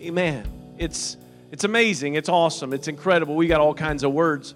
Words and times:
Amen. 0.00 0.46
It's 0.78 1.16
it's 1.50 1.64
amazing. 1.64 2.14
It's 2.14 2.28
awesome. 2.28 2.72
It's 2.72 2.88
incredible. 2.88 3.34
We 3.34 3.46
got 3.48 3.60
all 3.60 3.74
kinds 3.74 4.04
of 4.04 4.12
words. 4.12 4.54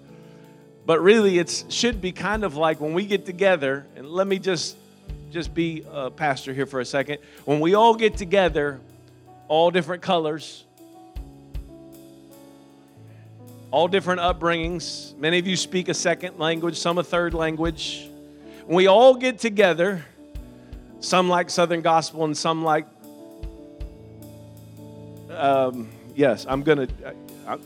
But 0.85 1.01
really 1.01 1.37
it 1.37 1.65
should 1.69 2.01
be 2.01 2.11
kind 2.11 2.43
of 2.43 2.55
like 2.55 2.79
when 2.79 2.93
we 2.93 3.05
get 3.05 3.25
together 3.25 3.85
and 3.95 4.09
let 4.09 4.27
me 4.27 4.39
just 4.39 4.77
just 5.31 5.53
be 5.53 5.83
a 5.91 6.11
pastor 6.11 6.53
here 6.53 6.65
for 6.65 6.79
a 6.79 6.85
second. 6.85 7.17
When 7.45 7.59
we 7.59 7.73
all 7.73 7.95
get 7.95 8.15
together, 8.17 8.79
all 9.47 9.71
different 9.71 10.01
colors, 10.01 10.63
all 13.71 13.87
different 13.87 14.21
upbringings. 14.21 15.17
Many 15.17 15.39
of 15.39 15.47
you 15.47 15.57
speak 15.57 15.89
a 15.89 15.93
second 15.93 16.37
language, 16.37 16.77
some 16.77 16.99
a 16.99 17.03
third 17.03 17.33
language. 17.33 18.07
When 18.65 18.77
we 18.77 18.87
all 18.87 19.15
get 19.15 19.39
together, 19.39 20.05
some 20.99 21.27
like 21.27 21.49
Southern 21.49 21.81
Gospel 21.81 22.23
and 22.23 22.37
some 22.37 22.63
like, 22.63 22.85
um, 25.37 25.89
yes, 26.15 26.45
I'm 26.47 26.63
gonna. 26.63 26.87
I, 27.47 27.53
I, 27.53 27.57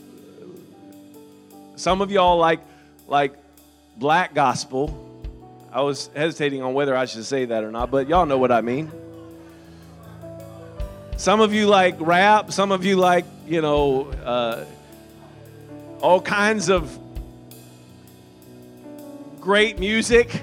some 1.76 2.00
of 2.00 2.10
y'all 2.10 2.38
like 2.38 2.60
like 3.06 3.34
black 3.96 4.34
gospel. 4.34 5.04
I 5.72 5.82
was 5.82 6.10
hesitating 6.14 6.62
on 6.62 6.74
whether 6.74 6.96
I 6.96 7.04
should 7.04 7.24
say 7.24 7.44
that 7.44 7.62
or 7.62 7.70
not, 7.70 7.90
but 7.90 8.08
y'all 8.08 8.26
know 8.26 8.38
what 8.38 8.50
I 8.50 8.62
mean. 8.62 8.90
Some 11.16 11.40
of 11.40 11.52
you 11.52 11.66
like 11.66 11.96
rap. 11.98 12.52
Some 12.52 12.72
of 12.72 12.84
you 12.84 12.96
like 12.96 13.24
you 13.46 13.60
know. 13.60 14.10
Uh, 14.10 14.64
all 16.00 16.20
kinds 16.20 16.68
of 16.68 16.96
great 19.40 19.78
music. 19.78 20.42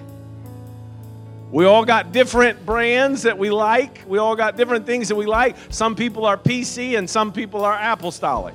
We 1.56 1.64
all 1.64 1.86
got 1.86 2.12
different 2.12 2.66
brands 2.66 3.22
that 3.22 3.38
we 3.38 3.50
like. 3.50 4.02
We 4.06 4.18
all 4.18 4.36
got 4.36 4.58
different 4.58 4.86
things 4.86 5.08
that 5.08 5.16
we 5.16 5.26
like. 5.26 5.56
Some 5.70 5.96
people 5.96 6.26
are 6.26 6.38
PC 6.38 6.98
and 6.98 7.10
some 7.10 7.32
people 7.32 7.64
are 7.64 7.80
apostolic. 7.82 8.54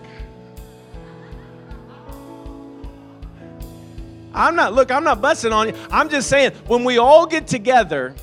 I'm 4.35 4.55
not, 4.55 4.75
look, 4.75 4.91
I'm 4.91 5.03
not 5.03 5.23
busting 5.23 5.51
on 5.51 5.69
you. 5.69 5.75
I'm 5.91 6.11
just 6.11 6.29
saying, 6.29 6.53
when 6.67 6.85
we 6.85 6.99
all 6.99 7.25
get 7.25 7.47
together 7.47 8.15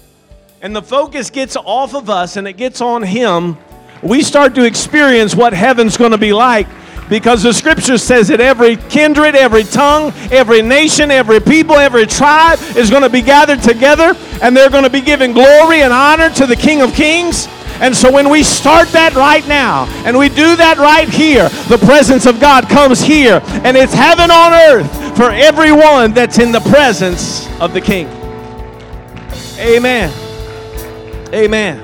and 0.61 0.75
the 0.75 0.83
focus 0.83 1.31
gets 1.31 1.55
off 1.55 1.95
of 1.95 2.11
us 2.11 2.37
and 2.37 2.47
it 2.47 2.53
gets 2.53 2.79
on 2.79 3.01
Him, 3.01 3.57
we 4.03 4.21
start 4.21 4.53
to 4.53 4.63
experience 4.63 5.33
what 5.33 5.53
heaven's 5.53 5.97
going 5.97 6.11
to 6.11 6.19
be 6.19 6.33
like 6.33 6.67
because 7.09 7.43
the 7.43 7.53
scripture 7.53 7.97
says 7.97 8.27
that 8.27 8.41
every 8.41 8.75
kindred, 8.75 9.35
every 9.35 9.63
tongue, 9.63 10.11
every 10.31 10.61
nation, 10.61 11.11
every 11.11 11.39
people, 11.39 11.75
every 11.75 12.05
tribe 12.05 12.59
is 12.75 12.89
going 12.89 13.03
to 13.03 13.09
be 13.09 13.21
gathered 13.21 13.61
together 13.61 14.13
and 14.41 14.55
they're 14.55 14.69
going 14.69 14.83
to 14.83 14.89
be 14.89 15.01
giving 15.01 15.31
glory 15.31 15.81
and 15.81 15.93
honor 15.93 16.29
to 16.31 16.45
the 16.45 16.55
King 16.55 16.81
of 16.81 16.93
Kings. 16.93 17.47
And 17.79 17.95
so 17.95 18.11
when 18.11 18.29
we 18.29 18.43
start 18.43 18.89
that 18.89 19.13
right 19.13 19.47
now 19.47 19.85
and 20.03 20.17
we 20.17 20.29
do 20.29 20.55
that 20.55 20.77
right 20.77 21.07
here, 21.07 21.47
the 21.69 21.77
presence 21.77 22.25
of 22.25 22.39
God 22.39 22.67
comes 22.67 23.01
here 23.01 23.39
and 23.63 23.77
it's 23.77 23.93
heaven 23.93 24.31
on 24.31 24.53
earth 24.53 25.17
for 25.17 25.31
everyone 25.31 26.13
that's 26.13 26.39
in 26.39 26.51
the 26.51 26.59
presence 26.61 27.47
of 27.59 27.73
the 27.73 27.81
King. 27.81 28.07
Amen. 29.59 30.11
Amen. 31.33 31.83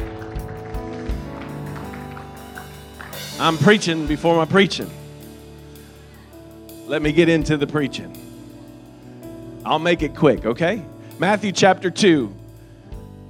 I'm 3.39 3.57
preaching 3.57 4.07
before 4.07 4.35
my 4.35 4.45
preaching. 4.45 4.89
Let 6.93 7.01
me 7.01 7.11
get 7.11 7.27
into 7.27 7.57
the 7.57 7.65
preaching. 7.65 8.15
I'll 9.65 9.79
make 9.79 10.03
it 10.03 10.15
quick, 10.15 10.45
okay? 10.45 10.85
Matthew 11.17 11.51
chapter 11.51 11.89
2. 11.89 12.31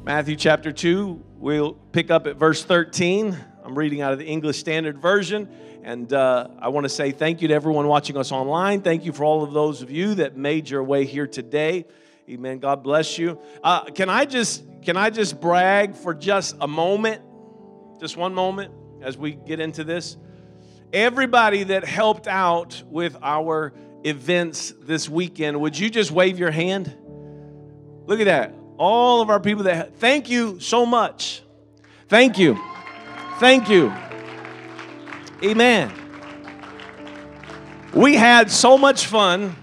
Matthew 0.03 0.35
chapter 0.35 0.73
2, 0.73 1.23
we'll 1.37 1.71
pick 1.93 2.11
up 2.11 2.27
at 2.27 2.35
verse 2.35 2.65
13. 2.65 3.37
I'm 3.63 3.79
reading 3.79 4.01
out 4.01 4.11
of 4.11 4.19
the 4.19 4.25
English 4.25 4.59
Standard 4.59 4.97
Version. 4.97 5.47
And 5.81 6.11
uh, 6.11 6.49
I 6.59 6.67
want 6.67 6.83
to 6.83 6.89
say 6.89 7.11
thank 7.11 7.41
you 7.41 7.47
to 7.47 7.53
everyone 7.53 7.87
watching 7.87 8.17
us 8.17 8.33
online. 8.33 8.81
Thank 8.81 9.05
you 9.05 9.13
for 9.13 9.23
all 9.23 9.43
of 9.43 9.53
those 9.53 9.81
of 9.81 9.89
you 9.89 10.15
that 10.15 10.35
made 10.35 10.69
your 10.69 10.83
way 10.83 11.05
here 11.05 11.25
today. 11.25 11.85
Amen. 12.29 12.59
God 12.59 12.83
bless 12.83 13.17
you. 13.17 13.39
Uh, 13.63 13.85
can 13.85 14.09
I 14.09 14.25
just 14.25 14.61
can 14.81 14.97
I 14.97 15.09
just 15.09 15.39
brag 15.39 15.95
for 15.95 16.13
just 16.13 16.57
a 16.59 16.67
moment, 16.67 17.21
just 18.01 18.17
one 18.17 18.33
moment, 18.33 18.73
as 19.01 19.17
we 19.17 19.31
get 19.31 19.61
into 19.61 19.85
this? 19.85 20.17
Everybody 20.93 21.63
that 21.63 21.83
helped 21.83 22.27
out 22.27 22.83
with 22.87 23.17
our 23.21 23.73
events 24.05 24.73
this 24.81 25.09
weekend, 25.09 25.59
would 25.59 25.77
you 25.77 25.89
just 25.89 26.11
wave 26.11 26.37
your 26.37 26.51
hand? 26.51 26.95
Look 28.05 28.19
at 28.19 28.25
that. 28.25 28.53
All 28.77 29.21
of 29.21 29.29
our 29.29 29.39
people 29.39 29.63
that, 29.63 29.95
thank 29.97 30.29
you 30.29 30.59
so 30.59 30.85
much. 30.85 31.41
Thank 32.07 32.37
you. 32.37 32.59
Thank 33.39 33.69
you. 33.69 33.91
Amen. 35.43 35.91
We 37.93 38.15
had 38.15 38.49
so 38.49 38.77
much 38.77 39.05
fun, 39.07 39.55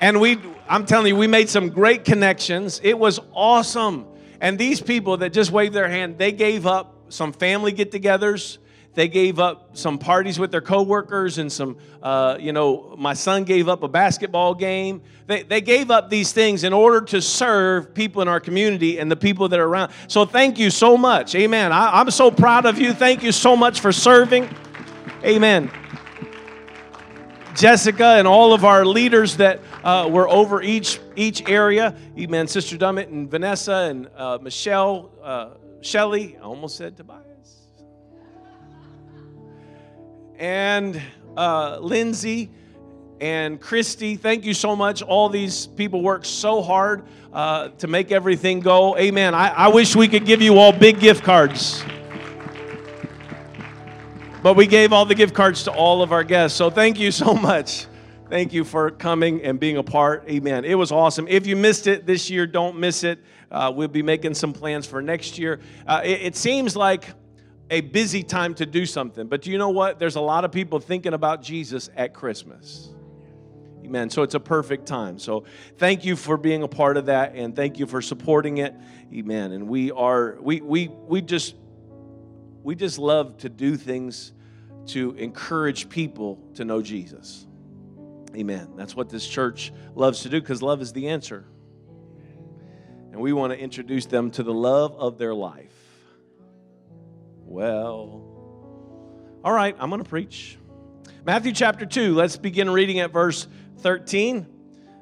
and 0.00 0.20
we, 0.20 0.38
I'm 0.68 0.86
telling 0.86 1.08
you, 1.08 1.16
we 1.16 1.26
made 1.26 1.48
some 1.48 1.70
great 1.70 2.04
connections. 2.04 2.80
It 2.82 2.98
was 2.98 3.20
awesome. 3.32 4.06
And 4.40 4.58
these 4.58 4.80
people 4.80 5.18
that 5.18 5.32
just 5.32 5.50
waved 5.50 5.74
their 5.74 5.88
hand, 5.88 6.18
they 6.18 6.32
gave 6.32 6.66
up 6.66 6.96
some 7.08 7.32
family 7.32 7.72
get 7.72 7.90
togethers 7.90 8.58
they 8.94 9.06
gave 9.06 9.38
up 9.38 9.76
some 9.76 9.98
parties 9.98 10.38
with 10.38 10.50
their 10.50 10.60
coworkers 10.60 11.38
and 11.38 11.50
some, 11.50 11.76
uh, 12.02 12.36
you 12.40 12.52
know, 12.52 12.96
my 12.98 13.14
son 13.14 13.44
gave 13.44 13.68
up 13.68 13.84
a 13.84 13.88
basketball 13.88 14.54
game. 14.54 15.02
They, 15.28 15.44
they 15.44 15.60
gave 15.60 15.92
up 15.92 16.10
these 16.10 16.32
things 16.32 16.64
in 16.64 16.72
order 16.72 17.00
to 17.02 17.22
serve 17.22 17.94
people 17.94 18.20
in 18.20 18.26
our 18.26 18.40
community 18.40 18.98
and 18.98 19.08
the 19.08 19.16
people 19.16 19.48
that 19.48 19.60
are 19.60 19.66
around. 19.66 19.92
So 20.08 20.26
thank 20.26 20.58
you 20.58 20.70
so 20.70 20.96
much. 20.96 21.36
Amen. 21.36 21.70
I, 21.70 22.00
I'm 22.00 22.10
so 22.10 22.32
proud 22.32 22.66
of 22.66 22.80
you. 22.80 22.92
Thank 22.92 23.22
you 23.22 23.30
so 23.30 23.56
much 23.56 23.78
for 23.78 23.92
serving. 23.92 24.48
Amen. 25.24 25.70
Jessica 27.54 28.14
and 28.16 28.26
all 28.26 28.52
of 28.52 28.64
our 28.64 28.84
leaders 28.84 29.36
that 29.36 29.60
uh, 29.84 30.08
were 30.10 30.28
over 30.28 30.62
each 30.62 30.98
each 31.14 31.48
area. 31.48 31.94
Amen. 32.18 32.48
Sister 32.48 32.76
Dummett 32.76 33.08
and 33.08 33.30
Vanessa 33.30 33.88
and 33.90 34.08
uh, 34.16 34.38
Michelle, 34.40 35.12
uh, 35.22 35.50
Shelly. 35.80 36.36
I 36.38 36.42
almost 36.42 36.76
said 36.76 36.96
Tobias 36.96 37.29
and 40.40 41.00
uh, 41.36 41.78
Lindsay 41.80 42.50
and 43.20 43.60
Christy. 43.60 44.16
Thank 44.16 44.44
you 44.44 44.54
so 44.54 44.74
much. 44.74 45.02
All 45.02 45.28
these 45.28 45.66
people 45.66 46.02
work 46.02 46.24
so 46.24 46.62
hard 46.62 47.04
uh, 47.32 47.68
to 47.78 47.86
make 47.86 48.10
everything 48.10 48.60
go. 48.60 48.96
Amen. 48.96 49.34
I, 49.34 49.50
I 49.50 49.68
wish 49.68 49.94
we 49.94 50.08
could 50.08 50.24
give 50.24 50.40
you 50.40 50.58
all 50.58 50.72
big 50.72 50.98
gift 50.98 51.22
cards. 51.22 51.84
But 54.42 54.56
we 54.56 54.66
gave 54.66 54.94
all 54.94 55.04
the 55.04 55.14
gift 55.14 55.34
cards 55.34 55.64
to 55.64 55.70
all 55.70 56.02
of 56.02 56.12
our 56.12 56.24
guests. 56.24 56.56
So 56.56 56.70
thank 56.70 56.98
you 56.98 57.12
so 57.12 57.34
much. 57.34 57.86
Thank 58.30 58.54
you 58.54 58.64
for 58.64 58.90
coming 58.90 59.42
and 59.42 59.60
being 59.60 59.76
a 59.76 59.82
part. 59.82 60.24
Amen. 60.28 60.64
It 60.64 60.76
was 60.76 60.90
awesome. 60.90 61.28
If 61.28 61.46
you 61.46 61.56
missed 61.56 61.86
it 61.86 62.06
this 62.06 62.30
year, 62.30 62.46
don't 62.46 62.78
miss 62.78 63.04
it. 63.04 63.18
Uh, 63.50 63.70
we'll 63.74 63.88
be 63.88 64.02
making 64.02 64.32
some 64.34 64.52
plans 64.52 64.86
for 64.86 65.02
next 65.02 65.36
year. 65.36 65.60
Uh, 65.86 66.00
it, 66.04 66.22
it 66.22 66.36
seems 66.36 66.74
like 66.76 67.06
a 67.70 67.80
busy 67.80 68.22
time 68.22 68.54
to 68.54 68.66
do 68.66 68.84
something. 68.84 69.28
But 69.28 69.46
you 69.46 69.56
know 69.56 69.70
what? 69.70 69.98
There's 69.98 70.16
a 70.16 70.20
lot 70.20 70.44
of 70.44 70.52
people 70.52 70.80
thinking 70.80 71.14
about 71.14 71.42
Jesus 71.42 71.88
at 71.96 72.12
Christmas. 72.12 72.90
Amen. 73.84 74.10
So 74.10 74.22
it's 74.22 74.34
a 74.34 74.40
perfect 74.40 74.86
time. 74.86 75.18
So 75.18 75.44
thank 75.78 76.04
you 76.04 76.16
for 76.16 76.36
being 76.36 76.62
a 76.62 76.68
part 76.68 76.96
of 76.96 77.06
that 77.06 77.34
and 77.34 77.56
thank 77.56 77.78
you 77.78 77.86
for 77.86 78.02
supporting 78.02 78.58
it. 78.58 78.74
Amen. 79.14 79.52
And 79.52 79.68
we 79.68 79.90
are 79.90 80.36
we 80.40 80.60
we 80.60 80.88
we 80.88 81.22
just 81.22 81.54
we 82.62 82.74
just 82.74 82.98
love 82.98 83.38
to 83.38 83.48
do 83.48 83.76
things 83.76 84.32
to 84.86 85.12
encourage 85.12 85.88
people 85.88 86.38
to 86.54 86.64
know 86.64 86.82
Jesus. 86.82 87.46
Amen. 88.36 88.68
That's 88.76 88.94
what 88.94 89.08
this 89.08 89.26
church 89.26 89.72
loves 89.94 90.22
to 90.22 90.28
do 90.28 90.40
because 90.40 90.62
love 90.62 90.80
is 90.82 90.92
the 90.92 91.08
answer. 91.08 91.44
And 93.12 93.20
we 93.20 93.32
want 93.32 93.52
to 93.52 93.58
introduce 93.58 94.06
them 94.06 94.30
to 94.32 94.42
the 94.42 94.54
love 94.54 94.94
of 94.96 95.18
their 95.18 95.34
life. 95.34 95.79
Well, 97.50 98.22
all 99.42 99.52
right, 99.52 99.74
I'm 99.80 99.90
going 99.90 100.00
to 100.00 100.08
preach. 100.08 100.56
Matthew 101.24 101.50
chapter 101.50 101.84
2, 101.84 102.14
let's 102.14 102.36
begin 102.36 102.70
reading 102.70 103.00
at 103.00 103.12
verse 103.12 103.48
13. 103.78 104.46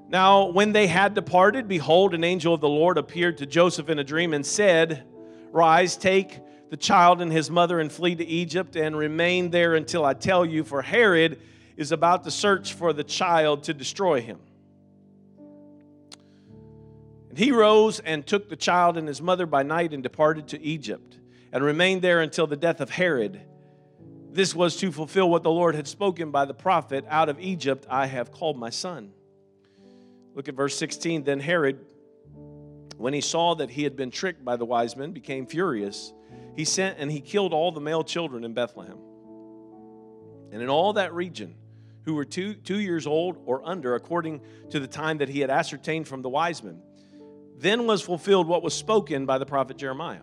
Now, 0.09 0.47
when 0.47 0.73
they 0.73 0.87
had 0.87 1.13
departed, 1.13 1.69
behold, 1.69 2.15
an 2.15 2.25
angel 2.25 2.55
of 2.55 2.63
the 2.63 2.69
Lord 2.69 2.97
appeared 2.97 3.37
to 3.39 3.47
Joseph 3.47 3.91
in 3.91 3.99
a 3.99 4.05
dream 4.05 4.33
and 4.33 4.47
said, 4.47 5.05
Rise, 5.53 5.99
take 5.99 6.41
the 6.71 6.79
child 6.79 7.21
and 7.21 7.31
his 7.31 7.51
mother 7.51 7.81
and 7.81 7.93
flee 7.93 8.15
to 8.15 8.25
Egypt 8.25 8.77
and 8.77 8.97
remain 8.97 9.51
there 9.51 9.75
until 9.75 10.07
I 10.07 10.15
tell 10.15 10.47
you, 10.47 10.65
for 10.65 10.81
Herod 10.81 11.39
is 11.77 11.93
about 11.93 12.25
to 12.25 12.31
search 12.31 12.73
for 12.73 12.95
the 12.95 13.05
child 13.05 13.65
to 13.65 13.75
destroy 13.75 14.23
him. 14.23 14.39
And 17.29 17.37
he 17.37 17.53
rose 17.53 18.01
and 18.01 18.27
took 18.27 18.49
the 18.49 18.57
child 18.57 18.97
and 18.97 19.07
his 19.07 19.21
mother 19.21 19.45
by 19.45 19.65
night 19.65 19.93
and 19.93 20.03
departed 20.03 20.49
to 20.49 20.63
Egypt 20.63 21.18
and 21.53 21.65
remained 21.65 22.03
there 22.03 22.21
until 22.21 22.47
the 22.47 22.57
death 22.57 22.81
of 22.81 22.91
Herod. 22.91 23.41
This 24.31 24.55
was 24.55 24.77
to 24.77 24.93
fulfill 24.93 25.31
what 25.31 25.43
the 25.43 25.51
Lord 25.51 25.75
had 25.75 25.89
spoken 25.89 26.31
by 26.31 26.45
the 26.45 26.55
prophet 26.55 27.05
Out 27.09 27.29
of 27.29 27.41
Egypt 27.41 27.87
I 27.91 28.07
have 28.07 28.31
called 28.31 28.59
my 28.59 28.71
son. 28.71 29.13
Look 30.35 30.49
at 30.49 30.55
verse 30.55 30.77
16. 30.77 31.25
Then 31.25 31.41
Herod, 31.41 31.85
when 32.97 33.15
he 33.15 33.21
saw 33.21 33.55
that 33.57 33.71
he 33.71 33.83
had 33.83 33.97
been 33.97 34.11
tricked 34.11 34.45
by 34.45 34.57
the 34.57 34.65
wise 34.65 34.97
men, 34.97 35.13
became 35.13 35.47
furious. 35.47 36.13
He 36.55 36.65
sent 36.65 36.99
and 36.99 37.11
he 37.11 37.21
killed 37.21 37.53
all 37.53 37.73
the 37.73 37.81
male 37.81 38.05
children 38.05 38.45
in 38.45 38.53
Bethlehem 38.53 38.99
and 40.53 40.63
in 40.63 40.69
all 40.69 40.95
that 40.95 41.15
region 41.15 41.55
who 42.05 42.15
were 42.15 42.25
two, 42.25 42.55
two 42.55 42.81
years 42.81 43.07
old 43.07 43.37
or 43.45 43.67
under, 43.67 43.95
according 43.95 44.41
to 44.71 44.81
the 44.81 44.87
time 44.87 45.19
that 45.19 45.29
he 45.29 45.41
had 45.41 45.51
ascertained 45.51 46.09
from 46.09 46.23
the 46.23 46.29
wise 46.29 46.63
men. 46.63 46.81
Then 47.59 47.87
was 47.87 48.03
fulfilled 48.03 48.47
what 48.47 48.63
was 48.63 48.75
spoken 48.75 49.27
by 49.27 49.39
the 49.39 49.47
prophet 49.47 49.77
Jeremiah. 49.77 50.23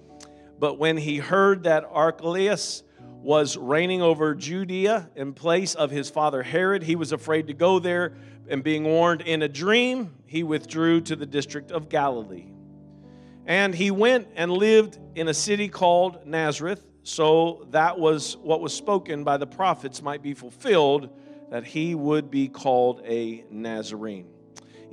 But 0.61 0.77
when 0.77 0.95
he 0.95 1.17
heard 1.17 1.63
that 1.63 1.85
Archelaus 1.91 2.83
was 2.99 3.57
reigning 3.57 4.03
over 4.03 4.35
Judea 4.35 5.09
in 5.15 5.33
place 5.33 5.73
of 5.73 5.89
his 5.89 6.11
father 6.11 6.43
Herod, 6.43 6.83
he 6.83 6.95
was 6.95 7.11
afraid 7.11 7.47
to 7.47 7.53
go 7.53 7.79
there, 7.79 8.13
and 8.47 8.63
being 8.63 8.83
warned 8.83 9.21
in 9.21 9.41
a 9.41 9.47
dream, 9.47 10.13
he 10.27 10.43
withdrew 10.43 11.01
to 11.01 11.15
the 11.15 11.25
district 11.25 11.71
of 11.71 11.89
Galilee. 11.89 12.45
And 13.47 13.73
he 13.73 13.89
went 13.89 14.27
and 14.35 14.51
lived 14.51 14.99
in 15.15 15.29
a 15.29 15.33
city 15.33 15.67
called 15.67 16.27
Nazareth, 16.27 16.85
so 17.01 17.65
that 17.71 17.97
was 17.97 18.37
what 18.37 18.61
was 18.61 18.71
spoken 18.71 19.23
by 19.23 19.37
the 19.37 19.47
prophets 19.47 20.03
might 20.03 20.21
be 20.21 20.35
fulfilled, 20.35 21.09
that 21.49 21.63
he 21.63 21.95
would 21.95 22.29
be 22.29 22.47
called 22.47 23.01
a 23.03 23.45
Nazarene. 23.49 24.27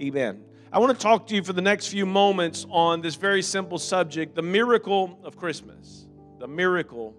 Amen. 0.01 0.48
I 0.73 0.79
want 0.79 0.97
to 0.97 1.03
talk 1.03 1.27
to 1.29 1.35
you 1.35 1.43
for 1.43 1.53
the 1.53 1.63
next 1.63 1.89
few 1.89 2.05
moments 2.05 2.67
on 2.71 3.01
this 3.01 3.15
very 3.15 3.43
simple 3.43 3.79
subject 3.79 4.35
the 4.35 4.43
miracle 4.43 5.19
of 5.25 5.37
Christmas. 5.37 6.07
The 6.39 6.49
miracle 6.49 7.15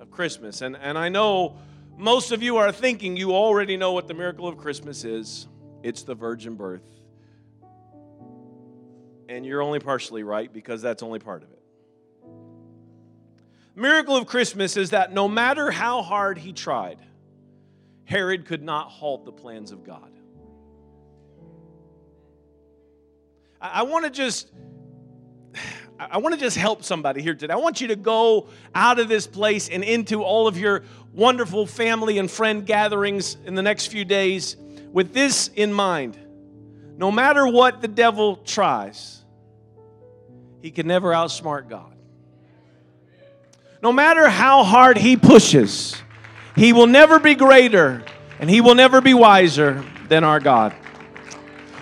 of 0.00 0.10
Christmas. 0.10 0.62
And, 0.62 0.76
and 0.76 0.96
I 0.96 1.08
know 1.08 1.56
most 1.96 2.32
of 2.32 2.42
you 2.42 2.56
are 2.56 2.72
thinking 2.72 3.16
you 3.16 3.32
already 3.34 3.76
know 3.76 3.92
what 3.92 4.08
the 4.08 4.14
miracle 4.14 4.48
of 4.48 4.56
Christmas 4.56 5.04
is 5.04 5.46
it's 5.82 6.02
the 6.02 6.14
virgin 6.14 6.56
birth 6.56 6.82
and 9.28 9.44
you're 9.44 9.62
only 9.62 9.78
partially 9.78 10.22
right 10.22 10.52
because 10.52 10.82
that's 10.82 11.02
only 11.02 11.18
part 11.18 11.42
of 11.42 11.50
it. 11.50 11.62
Miracle 13.74 14.16
of 14.16 14.26
Christmas 14.26 14.76
is 14.76 14.90
that 14.90 15.12
no 15.12 15.28
matter 15.28 15.70
how 15.70 16.02
hard 16.02 16.38
he 16.38 16.52
tried, 16.52 16.98
Herod 18.04 18.46
could 18.46 18.62
not 18.62 18.88
halt 18.88 19.24
the 19.24 19.32
plans 19.32 19.72
of 19.72 19.84
God. 19.84 20.15
I, 23.72 23.82
want 23.82 24.04
to 24.04 24.10
just 24.10 24.50
I 25.98 26.18
want 26.18 26.34
to 26.34 26.40
just 26.40 26.56
help 26.56 26.84
somebody 26.84 27.22
here 27.22 27.34
today. 27.34 27.52
I 27.52 27.56
want 27.56 27.80
you 27.80 27.88
to 27.88 27.96
go 27.96 28.48
out 28.74 28.98
of 28.98 29.08
this 29.08 29.26
place 29.26 29.68
and 29.68 29.82
into 29.82 30.22
all 30.22 30.46
of 30.46 30.58
your 30.58 30.82
wonderful 31.12 31.66
family 31.66 32.18
and 32.18 32.30
friend 32.30 32.66
gatherings 32.66 33.36
in 33.46 33.54
the 33.54 33.62
next 33.62 33.86
few 33.86 34.04
days 34.04 34.56
with 34.92 35.12
this 35.12 35.48
in 35.48 35.72
mind. 35.72 36.18
No 36.98 37.10
matter 37.10 37.46
what 37.46 37.80
the 37.80 37.88
devil 37.88 38.36
tries, 38.36 39.24
he 40.62 40.70
can 40.70 40.86
never 40.86 41.12
outsmart 41.12 41.68
God. 41.68 41.94
No 43.82 43.92
matter 43.92 44.28
how 44.28 44.64
hard 44.64 44.96
he 44.96 45.16
pushes, 45.16 45.96
he 46.56 46.72
will 46.72 46.86
never 46.86 47.18
be 47.18 47.34
greater 47.34 48.02
and 48.38 48.48
he 48.48 48.60
will 48.60 48.74
never 48.74 49.00
be 49.00 49.14
wiser 49.14 49.84
than 50.08 50.24
our 50.24 50.40
God. 50.40 50.74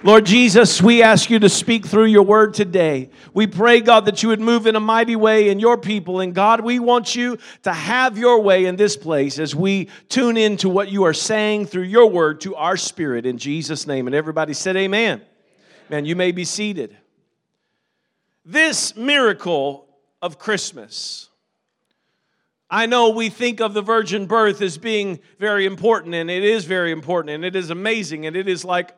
Lord 0.04 0.26
Jesus, 0.26 0.82
we 0.82 1.02
ask 1.02 1.30
you 1.30 1.38
to 1.38 1.48
speak 1.48 1.86
through 1.86 2.04
your 2.04 2.24
word 2.24 2.52
today. 2.52 3.08
We 3.32 3.46
pray, 3.46 3.80
God, 3.80 4.04
that 4.04 4.22
you 4.22 4.28
would 4.28 4.40
move 4.40 4.66
in 4.66 4.76
a 4.76 4.80
mighty 4.80 5.16
way 5.16 5.48
in 5.48 5.58
your 5.58 5.78
people. 5.78 6.20
And 6.20 6.34
God, 6.34 6.60
we 6.60 6.78
want 6.78 7.16
you 7.16 7.38
to 7.62 7.72
have 7.72 8.18
your 8.18 8.42
way 8.42 8.66
in 8.66 8.76
this 8.76 8.98
place 8.98 9.38
as 9.38 9.54
we 9.54 9.88
tune 10.10 10.36
into 10.36 10.68
what 10.68 10.90
you 10.90 11.04
are 11.04 11.14
saying 11.14 11.68
through 11.68 11.84
your 11.84 12.10
word 12.10 12.42
to 12.42 12.54
our 12.54 12.76
spirit 12.76 13.24
in 13.24 13.38
Jesus' 13.38 13.86
name. 13.86 14.06
And 14.06 14.14
everybody 14.14 14.52
said, 14.52 14.76
Amen. 14.76 15.22
Man, 15.88 16.04
you 16.04 16.16
may 16.16 16.32
be 16.32 16.44
seated. 16.44 16.94
This 18.44 18.94
miracle 18.94 19.88
of 20.20 20.38
Christmas. 20.38 21.30
I 22.68 22.84
know 22.84 23.08
we 23.08 23.30
think 23.30 23.60
of 23.60 23.72
the 23.72 23.82
virgin 23.82 24.26
birth 24.26 24.60
as 24.60 24.76
being 24.76 25.20
very 25.38 25.64
important, 25.64 26.14
and 26.14 26.30
it 26.30 26.44
is 26.44 26.66
very 26.66 26.92
important, 26.92 27.34
and 27.34 27.42
it 27.42 27.56
is 27.56 27.70
amazing, 27.70 28.26
and 28.26 28.36
it 28.36 28.48
is 28.48 28.66
like, 28.66 28.94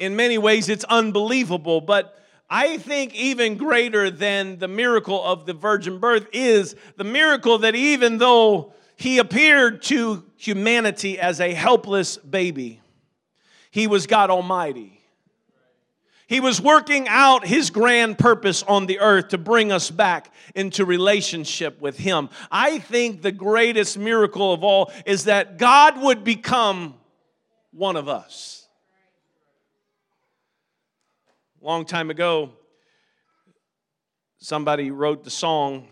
in 0.00 0.16
many 0.16 0.38
ways, 0.38 0.68
it's 0.68 0.84
unbelievable. 0.84 1.80
But 1.80 2.18
I 2.48 2.78
think 2.78 3.14
even 3.14 3.56
greater 3.56 4.10
than 4.10 4.58
the 4.58 4.66
miracle 4.66 5.22
of 5.24 5.46
the 5.46 5.52
virgin 5.52 5.98
birth 5.98 6.26
is 6.32 6.74
the 6.96 7.04
miracle 7.04 7.58
that 7.58 7.76
even 7.76 8.18
though 8.18 8.72
he 8.96 9.18
appeared 9.18 9.82
to 9.82 10.24
humanity 10.36 11.18
as 11.18 11.40
a 11.40 11.54
helpless 11.54 12.16
baby, 12.16 12.80
he 13.70 13.86
was 13.86 14.08
God 14.08 14.30
Almighty. 14.30 14.96
He 16.26 16.40
was 16.40 16.60
working 16.60 17.08
out 17.08 17.44
his 17.46 17.70
grand 17.70 18.16
purpose 18.16 18.62
on 18.62 18.86
the 18.86 19.00
earth 19.00 19.28
to 19.28 19.38
bring 19.38 19.72
us 19.72 19.90
back 19.90 20.32
into 20.54 20.84
relationship 20.84 21.80
with 21.80 21.98
him. 21.98 22.30
I 22.50 22.78
think 22.78 23.20
the 23.20 23.32
greatest 23.32 23.98
miracle 23.98 24.52
of 24.52 24.62
all 24.62 24.92
is 25.04 25.24
that 25.24 25.58
God 25.58 26.00
would 26.00 26.22
become 26.22 26.94
one 27.72 27.96
of 27.96 28.08
us. 28.08 28.59
Long 31.60 31.84
time 31.84 32.10
ago, 32.10 32.50
somebody 34.38 34.90
wrote 34.90 35.24
the 35.24 35.30
song, 35.30 35.88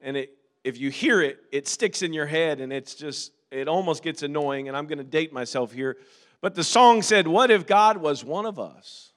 and 0.00 0.16
it, 0.16 0.30
if 0.64 0.78
you 0.78 0.90
hear 0.90 1.22
it, 1.22 1.38
it 1.52 1.68
sticks 1.68 2.02
in 2.02 2.12
your 2.12 2.26
head, 2.26 2.60
and 2.60 2.72
it's 2.72 2.94
just, 2.94 3.32
it 3.50 3.68
almost 3.68 4.02
gets 4.02 4.22
annoying, 4.22 4.68
and 4.68 4.76
I'm 4.76 4.86
going 4.86 4.98
to 4.98 5.04
date 5.04 5.32
myself 5.32 5.72
here. 5.72 5.96
But 6.40 6.54
the 6.54 6.64
song 6.64 7.02
said, 7.02 7.28
What 7.28 7.50
if 7.50 7.66
God 7.66 7.98
was 7.98 8.24
one 8.24 8.46
of 8.46 8.58
us? 8.58 9.12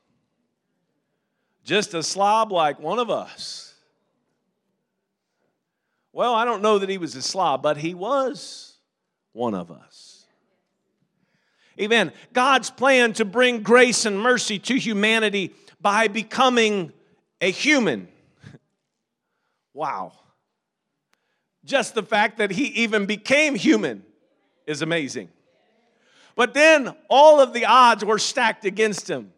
just 1.65 1.95
a 1.95 2.03
slob 2.03 2.51
like 2.51 2.79
one 2.79 2.99
of 2.99 3.09
us. 3.09 3.73
Well, 6.13 6.33
I 6.33 6.45
don't 6.45 6.61
know 6.61 6.79
that 6.79 6.87
he 6.87 6.97
was 6.97 7.15
a 7.15 7.21
slob, 7.21 7.61
but 7.61 7.75
he 7.75 7.93
was 7.93 8.77
one 9.33 9.53
of 9.53 9.69
us. 9.69 10.04
Amen. 11.79 12.11
God's 12.33 12.69
plan 12.69 13.13
to 13.13 13.25
bring 13.25 13.61
grace 13.61 14.05
and 14.05 14.19
mercy 14.19 14.59
to 14.59 14.75
humanity 14.75 15.53
by 15.81 16.07
becoming 16.07 16.91
a 17.41 17.51
human. 17.51 18.07
Wow. 19.73 20.13
Just 21.65 21.95
the 21.95 22.03
fact 22.03 22.37
that 22.37 22.49
he 22.49 22.67
even 22.67 23.05
became 23.05 23.55
human 23.55 24.03
is 24.65 24.81
amazing. 24.81 25.27
But 26.35 26.53
then 26.53 26.95
all 27.09 27.41
of 27.41 27.51
the 27.51 27.65
odds 27.65 28.05
were 28.05 28.19
stacked 28.19 28.63
against 28.63 29.09
him. 29.09 29.33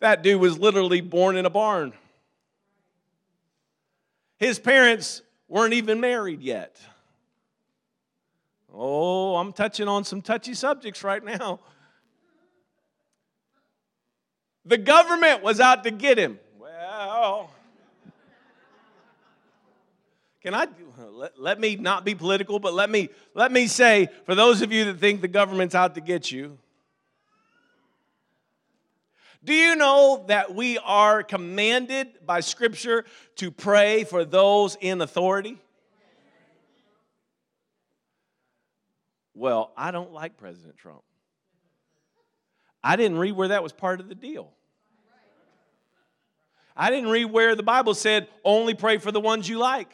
That 0.00 0.22
dude 0.22 0.40
was 0.40 0.58
literally 0.58 1.00
born 1.00 1.36
in 1.36 1.46
a 1.46 1.50
barn. 1.50 1.94
His 4.38 4.58
parents 4.58 5.22
weren't 5.48 5.74
even 5.74 6.00
married 6.00 6.42
yet. 6.42 6.78
Oh, 8.76 9.36
I'm 9.36 9.52
touching 9.52 9.86
on 9.86 10.02
some 10.02 10.20
touchy 10.20 10.52
subjects 10.52 11.04
right 11.04 11.22
now. 11.22 11.60
The 14.64 14.78
government 14.78 15.42
was 15.42 15.60
out 15.60 15.84
to 15.84 15.90
get 15.92 16.18
him. 16.18 16.40
Well, 16.58 17.50
can 20.42 20.54
I 20.54 20.66
let, 20.98 21.38
let 21.38 21.60
me 21.60 21.76
not 21.76 22.04
be 22.04 22.14
political, 22.14 22.58
but 22.58 22.74
let 22.74 22.90
me 22.90 23.10
let 23.34 23.52
me 23.52 23.66
say 23.66 24.08
for 24.26 24.34
those 24.34 24.62
of 24.62 24.72
you 24.72 24.86
that 24.86 24.98
think 24.98 25.20
the 25.20 25.28
government's 25.28 25.74
out 25.74 25.94
to 25.94 26.00
get 26.00 26.32
you, 26.32 26.58
do 29.44 29.52
you 29.52 29.76
know 29.76 30.24
that 30.28 30.54
we 30.54 30.78
are 30.78 31.22
commanded 31.22 32.08
by 32.26 32.40
Scripture 32.40 33.04
to 33.36 33.50
pray 33.50 34.04
for 34.04 34.24
those 34.24 34.76
in 34.80 35.00
authority? 35.00 35.58
Well, 39.34 39.72
I 39.76 39.90
don't 39.90 40.12
like 40.12 40.36
President 40.36 40.76
Trump. 40.76 41.02
I 42.82 42.96
didn't 42.96 43.18
read 43.18 43.32
where 43.32 43.48
that 43.48 43.62
was 43.62 43.72
part 43.72 44.00
of 44.00 44.08
the 44.08 44.14
deal. 44.14 44.50
I 46.76 46.90
didn't 46.90 47.08
read 47.08 47.26
where 47.26 47.54
the 47.54 47.62
Bible 47.62 47.94
said 47.94 48.28
only 48.44 48.74
pray 48.74 48.98
for 48.98 49.12
the 49.12 49.20
ones 49.20 49.48
you 49.48 49.58
like. 49.58 49.90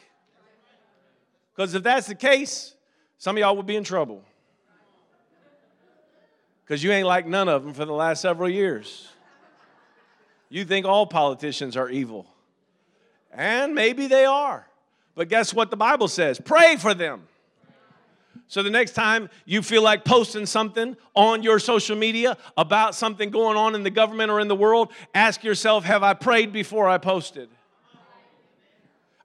Because 1.55 1.73
if 1.75 1.83
that's 1.83 2.07
the 2.07 2.15
case, 2.15 2.75
some 3.17 3.35
of 3.35 3.39
y'all 3.39 3.55
would 3.55 3.65
be 3.65 3.75
in 3.75 3.83
trouble. 3.83 4.23
Because 6.63 6.83
you 6.83 6.91
ain't 6.91 7.07
like 7.07 7.27
none 7.27 7.49
of 7.49 7.63
them 7.63 7.73
for 7.73 7.85
the 7.85 7.93
last 7.93 8.21
several 8.21 8.49
years. 8.49 9.07
You 10.49 10.65
think 10.65 10.85
all 10.85 11.05
politicians 11.05 11.77
are 11.77 11.89
evil. 11.89 12.25
And 13.31 13.73
maybe 13.75 14.07
they 14.07 14.25
are. 14.25 14.67
But 15.15 15.29
guess 15.29 15.53
what 15.53 15.69
the 15.69 15.77
Bible 15.77 16.07
says? 16.07 16.39
Pray 16.43 16.77
for 16.77 16.93
them. 16.93 17.27
So 18.47 18.63
the 18.63 18.69
next 18.69 18.91
time 18.91 19.29
you 19.45 19.61
feel 19.61 19.81
like 19.81 20.03
posting 20.03 20.45
something 20.45 20.97
on 21.13 21.41
your 21.41 21.57
social 21.57 21.95
media 21.95 22.37
about 22.57 22.95
something 22.95 23.29
going 23.29 23.55
on 23.55 23.75
in 23.75 23.83
the 23.83 23.89
government 23.89 24.29
or 24.29 24.41
in 24.41 24.49
the 24.49 24.55
world, 24.55 24.91
ask 25.15 25.43
yourself, 25.43 25.85
have 25.85 26.03
I 26.03 26.13
prayed 26.13 26.51
before 26.51 26.89
I 26.89 26.97
posted? 26.97 27.49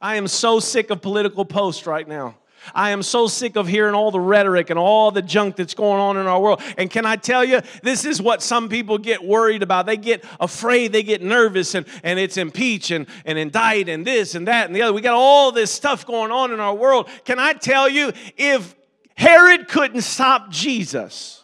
I 0.00 0.16
am 0.16 0.28
so 0.28 0.60
sick 0.60 0.90
of 0.90 1.02
political 1.02 1.44
posts 1.44 1.86
right 1.86 2.06
now. 2.06 2.36
I 2.74 2.90
am 2.90 3.02
so 3.02 3.26
sick 3.26 3.56
of 3.56 3.66
hearing 3.66 3.94
all 3.94 4.10
the 4.10 4.20
rhetoric 4.20 4.70
and 4.70 4.78
all 4.78 5.10
the 5.10 5.22
junk 5.22 5.56
that's 5.56 5.74
going 5.74 6.00
on 6.00 6.16
in 6.16 6.26
our 6.26 6.40
world. 6.40 6.62
And 6.78 6.90
can 6.90 7.06
I 7.06 7.16
tell 7.16 7.44
you, 7.44 7.60
this 7.82 8.04
is 8.04 8.20
what 8.20 8.42
some 8.42 8.68
people 8.68 8.98
get 8.98 9.24
worried 9.24 9.62
about. 9.62 9.86
They 9.86 9.96
get 9.96 10.24
afraid, 10.40 10.92
they 10.92 11.02
get 11.02 11.22
nervous, 11.22 11.74
and, 11.74 11.86
and 12.02 12.18
it's 12.18 12.36
impeach 12.36 12.90
and, 12.90 13.06
and 13.24 13.38
indict 13.38 13.88
and 13.88 14.06
this 14.06 14.34
and 14.34 14.48
that 14.48 14.66
and 14.66 14.74
the 14.74 14.82
other. 14.82 14.92
We 14.92 15.00
got 15.00 15.14
all 15.14 15.52
this 15.52 15.70
stuff 15.70 16.06
going 16.06 16.30
on 16.30 16.52
in 16.52 16.60
our 16.60 16.74
world. 16.74 17.08
Can 17.24 17.38
I 17.38 17.52
tell 17.52 17.88
you, 17.88 18.12
if 18.36 18.74
Herod 19.16 19.66
couldn't 19.66 20.02
stop 20.02 20.50
Jesus. 20.50 21.42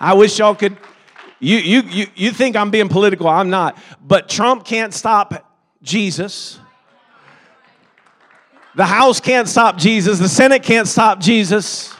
I 0.00 0.14
wish 0.14 0.38
y'all 0.38 0.54
could. 0.54 0.76
You, 1.40 1.58
you, 1.58 1.82
you, 1.82 2.06
you 2.14 2.30
think 2.30 2.56
I'm 2.56 2.70
being 2.70 2.88
political, 2.88 3.28
I'm 3.28 3.50
not. 3.50 3.78
But 4.00 4.28
Trump 4.28 4.64
can't 4.64 4.92
stop 4.94 5.52
Jesus. 5.82 6.58
The 8.74 8.84
House 8.84 9.20
can't 9.20 9.48
stop 9.48 9.78
Jesus. 9.78 10.18
The 10.18 10.28
Senate 10.28 10.62
can't 10.62 10.88
stop 10.88 11.20
Jesus. 11.20 11.94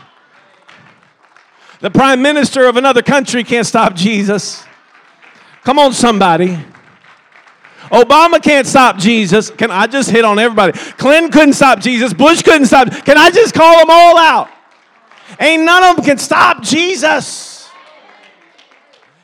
The 1.81 1.91
Prime 1.91 2.21
Minister 2.21 2.67
of 2.67 2.77
another 2.77 3.03
country 3.03 3.45
can't 3.45 3.67
stop 3.67 3.95
Jesus. 3.95 4.65
Come 5.63 5.79
on, 5.79 5.93
somebody. 5.93 6.59
Obama 7.91 8.43
can't 8.43 8.67
stop 8.67 8.99
Jesus. 8.99 9.51
Can 9.51 9.71
I 9.71 9.87
just 9.87 10.11
hit 10.11 10.25
on 10.25 10.39
everybody? 10.39 10.73
Clinton 10.73 11.31
couldn't 11.31 11.55
stop 11.55 11.81
Jesus. 11.81 12.13
Bush 12.13 12.43
couldn't 12.43 12.67
stop. 12.67 12.91
Can 13.05 13.19
I 13.19 13.31
just 13.31 13.55
call 13.55 13.79
them 13.79 13.91
all 13.91 14.17
out? 14.17 14.49
Ain't 15.41 15.65
none 15.65 15.83
of 15.85 15.97
them 15.97 16.05
can 16.05 16.19
stop 16.19 16.63
Jesus. 16.63 17.71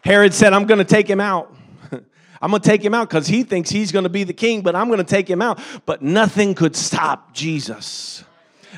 Herod 0.02 0.32
said, 0.32 0.52
I'm 0.52 0.66
going 0.66 0.78
to 0.78 0.84
take 0.84 1.08
him 1.08 1.20
out. 1.20 1.54
I'm 2.42 2.50
going 2.50 2.62
to 2.62 2.68
take 2.68 2.82
him 2.82 2.94
out 2.94 3.08
because 3.08 3.26
he 3.26 3.42
thinks 3.42 3.70
he's 3.70 3.92
going 3.92 4.04
to 4.04 4.08
be 4.08 4.24
the 4.24 4.32
king, 4.32 4.62
but 4.62 4.74
I'm 4.74 4.88
going 4.88 4.98
to 4.98 5.04
take 5.04 5.28
him 5.28 5.42
out. 5.42 5.60
But 5.86 6.02
nothing 6.02 6.54
could 6.54 6.74
stop 6.74 7.34
Jesus. 7.34 8.24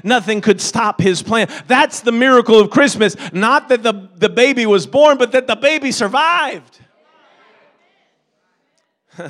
Nothing 0.02 0.40
could 0.40 0.60
stop 0.60 1.00
his 1.00 1.22
plan. 1.22 1.48
That's 1.66 2.00
the 2.00 2.12
miracle 2.12 2.58
of 2.58 2.70
Christmas. 2.70 3.16
Not 3.32 3.68
that 3.68 3.82
the, 3.82 4.08
the 4.16 4.28
baby 4.28 4.66
was 4.66 4.86
born, 4.86 5.18
but 5.18 5.32
that 5.32 5.46
the 5.46 5.56
baby 5.56 5.92
survived. 5.92 6.80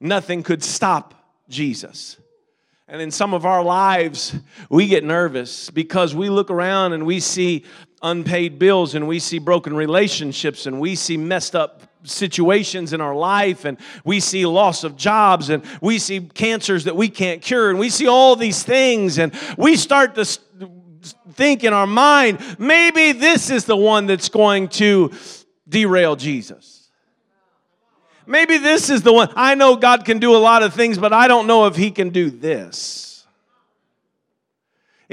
nothing 0.00 0.42
could 0.42 0.64
stop 0.64 1.14
Jesus. 1.48 2.16
And 2.88 3.00
in 3.00 3.12
some 3.12 3.34
of 3.34 3.46
our 3.46 3.62
lives, 3.62 4.34
we 4.68 4.88
get 4.88 5.04
nervous 5.04 5.70
because 5.70 6.14
we 6.14 6.28
look 6.28 6.50
around 6.50 6.92
and 6.92 7.06
we 7.06 7.20
see 7.20 7.64
unpaid 8.02 8.58
bills 8.58 8.94
and 8.94 9.06
we 9.06 9.18
see 9.18 9.38
broken 9.38 9.74
relationships 9.76 10.66
and 10.66 10.80
we 10.80 10.96
see 10.96 11.16
messed 11.16 11.54
up 11.54 11.82
situations 12.02 12.92
in 12.92 13.00
our 13.00 13.14
life 13.14 13.64
and 13.64 13.78
we 14.04 14.18
see 14.18 14.46
loss 14.46 14.84
of 14.84 14.96
jobs 14.96 15.50
and 15.50 15.62
we 15.82 15.98
see 15.98 16.20
cancers 16.20 16.84
that 16.84 16.96
we 16.96 17.08
can't 17.08 17.42
cure 17.42 17.68
and 17.68 17.78
we 17.78 17.90
see 17.90 18.08
all 18.08 18.34
these 18.36 18.62
things 18.62 19.18
and 19.18 19.34
we 19.58 19.76
start 19.76 20.14
to 20.14 20.24
think 21.32 21.62
in 21.62 21.74
our 21.74 21.86
mind 21.86 22.38
maybe 22.58 23.12
this 23.12 23.50
is 23.50 23.66
the 23.66 23.76
one 23.76 24.06
that's 24.06 24.30
going 24.30 24.66
to 24.66 25.12
derail 25.68 26.16
Jesus. 26.16 26.79
Maybe 28.30 28.58
this 28.58 28.90
is 28.90 29.02
the 29.02 29.12
one. 29.12 29.28
I 29.34 29.56
know 29.56 29.74
God 29.74 30.04
can 30.04 30.20
do 30.20 30.36
a 30.36 30.38
lot 30.38 30.62
of 30.62 30.72
things, 30.72 30.98
but 30.98 31.12
I 31.12 31.26
don't 31.26 31.48
know 31.48 31.66
if 31.66 31.74
He 31.74 31.90
can 31.90 32.10
do 32.10 32.30
this. 32.30 33.26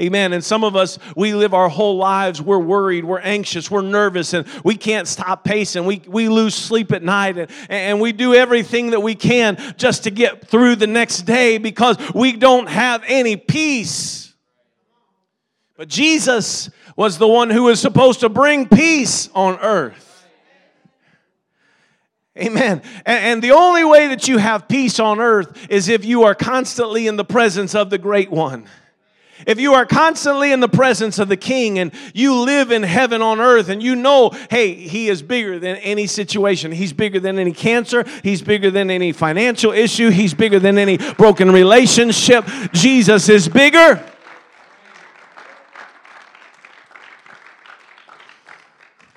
Amen. 0.00 0.32
And 0.32 0.44
some 0.44 0.62
of 0.62 0.76
us, 0.76 1.00
we 1.16 1.34
live 1.34 1.52
our 1.52 1.68
whole 1.68 1.96
lives, 1.96 2.40
we're 2.40 2.60
worried, 2.60 3.04
we're 3.04 3.18
anxious, 3.18 3.68
we're 3.68 3.82
nervous, 3.82 4.32
and 4.32 4.46
we 4.62 4.76
can't 4.76 5.08
stop 5.08 5.42
pacing. 5.42 5.84
We, 5.84 6.00
we 6.06 6.28
lose 6.28 6.54
sleep 6.54 6.92
at 6.92 7.02
night, 7.02 7.36
and, 7.36 7.50
and 7.68 8.00
we 8.00 8.12
do 8.12 8.34
everything 8.34 8.90
that 8.90 9.00
we 9.00 9.16
can 9.16 9.56
just 9.76 10.04
to 10.04 10.12
get 10.12 10.46
through 10.46 10.76
the 10.76 10.86
next 10.86 11.22
day 11.22 11.58
because 11.58 11.96
we 12.14 12.36
don't 12.36 12.68
have 12.68 13.02
any 13.08 13.36
peace. 13.36 14.32
But 15.76 15.88
Jesus 15.88 16.70
was 16.94 17.18
the 17.18 17.26
one 17.26 17.50
who 17.50 17.64
was 17.64 17.80
supposed 17.80 18.20
to 18.20 18.28
bring 18.28 18.68
peace 18.68 19.28
on 19.34 19.58
earth. 19.58 20.07
Amen. 22.38 22.82
And, 23.04 23.24
and, 23.24 23.42
the 23.42 23.50
only 23.50 23.84
way 23.84 24.08
that 24.08 24.28
you 24.28 24.38
have 24.38 24.68
peace 24.68 25.00
on 25.00 25.18
earth 25.18 25.66
is 25.68 25.88
if 25.88 26.04
you 26.04 26.22
are 26.22 26.36
constantly 26.36 27.08
in 27.08 27.16
the 27.16 27.24
presence 27.24 27.74
of 27.74 27.90
the 27.90 27.98
great 27.98 28.30
one. 28.30 28.66
If 29.46 29.60
you 29.60 29.74
are 29.74 29.86
constantly 29.86 30.52
in 30.52 30.60
the 30.60 30.68
presence 30.68 31.18
of 31.18 31.28
the 31.28 31.36
king 31.36 31.78
and 31.78 31.92
you 32.12 32.34
live 32.40 32.70
in 32.70 32.82
heaven 32.82 33.22
on 33.22 33.40
earth 33.40 33.68
and 33.68 33.82
you 33.82 33.94
know, 33.94 34.30
hey, 34.50 34.74
he 34.74 35.08
is 35.08 35.22
bigger 35.22 35.58
than 35.58 35.76
any 35.76 36.06
situation. 36.06 36.72
He's 36.72 36.92
bigger 36.92 37.20
than 37.20 37.38
any 37.38 37.52
cancer. 37.52 38.04
He's 38.22 38.42
bigger 38.42 38.70
than 38.70 38.90
any 38.90 39.12
financial 39.12 39.72
issue. 39.72 40.10
He's 40.10 40.34
bigger 40.34 40.58
than 40.58 40.78
any 40.78 40.96
broken 41.14 41.52
relationship. 41.52 42.44
Jesus 42.72 43.28
is 43.28 43.48
bigger. 43.48 44.04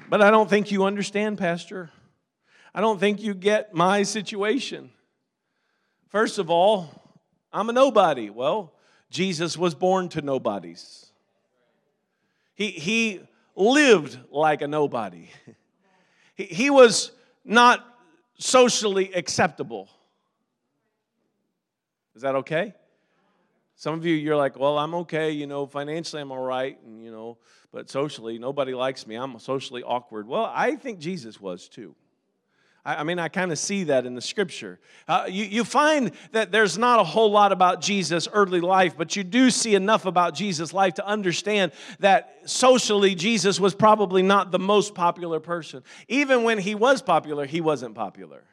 But 0.09 0.21
I 0.21 0.29
don't 0.29 0.49
think 0.49 0.71
you 0.71 0.83
understand, 0.83 1.37
Pastor. 1.37 1.89
I 2.73 2.81
don't 2.81 2.99
think 2.99 3.21
you 3.21 3.33
get 3.33 3.73
my 3.73 4.03
situation. 4.03 4.91
First 6.07 6.37
of 6.37 6.49
all, 6.49 6.89
I'm 7.51 7.69
a 7.69 7.73
nobody. 7.73 8.29
Well, 8.29 8.73
Jesus 9.09 9.57
was 9.57 9.75
born 9.75 10.07
to 10.09 10.21
nobodies. 10.21 11.11
He, 12.55 12.67
he 12.67 13.21
lived 13.55 14.17
like 14.29 14.61
a 14.61 14.67
nobody. 14.67 15.29
He, 16.35 16.45
he 16.45 16.69
was 16.69 17.11
not 17.43 17.85
socially 18.37 19.13
acceptable. 19.13 19.89
Is 22.15 22.21
that 22.21 22.35
okay? 22.35 22.73
Some 23.75 23.95
of 23.95 24.05
you, 24.05 24.15
you're 24.15 24.37
like, 24.37 24.57
well, 24.59 24.77
I'm 24.77 24.93
okay, 24.95 25.31
you 25.31 25.47
know, 25.47 25.65
financially 25.65 26.21
I'm 26.21 26.31
all 26.31 26.37
right, 26.37 26.77
and 26.85 27.03
you 27.03 27.11
know, 27.11 27.37
but 27.71 27.89
socially, 27.89 28.37
nobody 28.37 28.73
likes 28.73 29.07
me. 29.07 29.15
I'm 29.15 29.39
socially 29.39 29.81
awkward. 29.81 30.27
Well, 30.27 30.51
I 30.53 30.75
think 30.75 30.99
Jesus 30.99 31.41
was 31.41 31.67
too. 31.67 31.95
I 32.83 33.03
mean, 33.03 33.19
I 33.19 33.27
kind 33.27 33.51
of 33.51 33.59
see 33.59 33.83
that 33.85 34.07
in 34.07 34.15
the 34.15 34.21
scripture. 34.21 34.79
Uh, 35.07 35.25
you, 35.29 35.45
you 35.45 35.63
find 35.63 36.11
that 36.31 36.51
there's 36.51 36.79
not 36.79 37.00
a 37.00 37.03
whole 37.03 37.29
lot 37.29 37.51
about 37.51 37.79
Jesus' 37.79 38.27
early 38.33 38.59
life, 38.59 38.95
but 38.97 39.15
you 39.15 39.23
do 39.23 39.51
see 39.51 39.75
enough 39.75 40.07
about 40.07 40.33
Jesus' 40.33 40.73
life 40.73 40.95
to 40.95 41.05
understand 41.05 41.73
that 42.00 42.39
socially, 42.45 43.13
Jesus 43.13 43.59
was 43.59 43.75
probably 43.75 44.23
not 44.23 44.51
the 44.51 44.57
most 44.57 44.95
popular 44.95 45.39
person. 45.39 45.83
Even 46.07 46.41
when 46.41 46.57
he 46.57 46.73
was 46.73 47.03
popular, 47.03 47.45
he 47.45 47.61
wasn't 47.61 47.93
popular. 47.93 48.43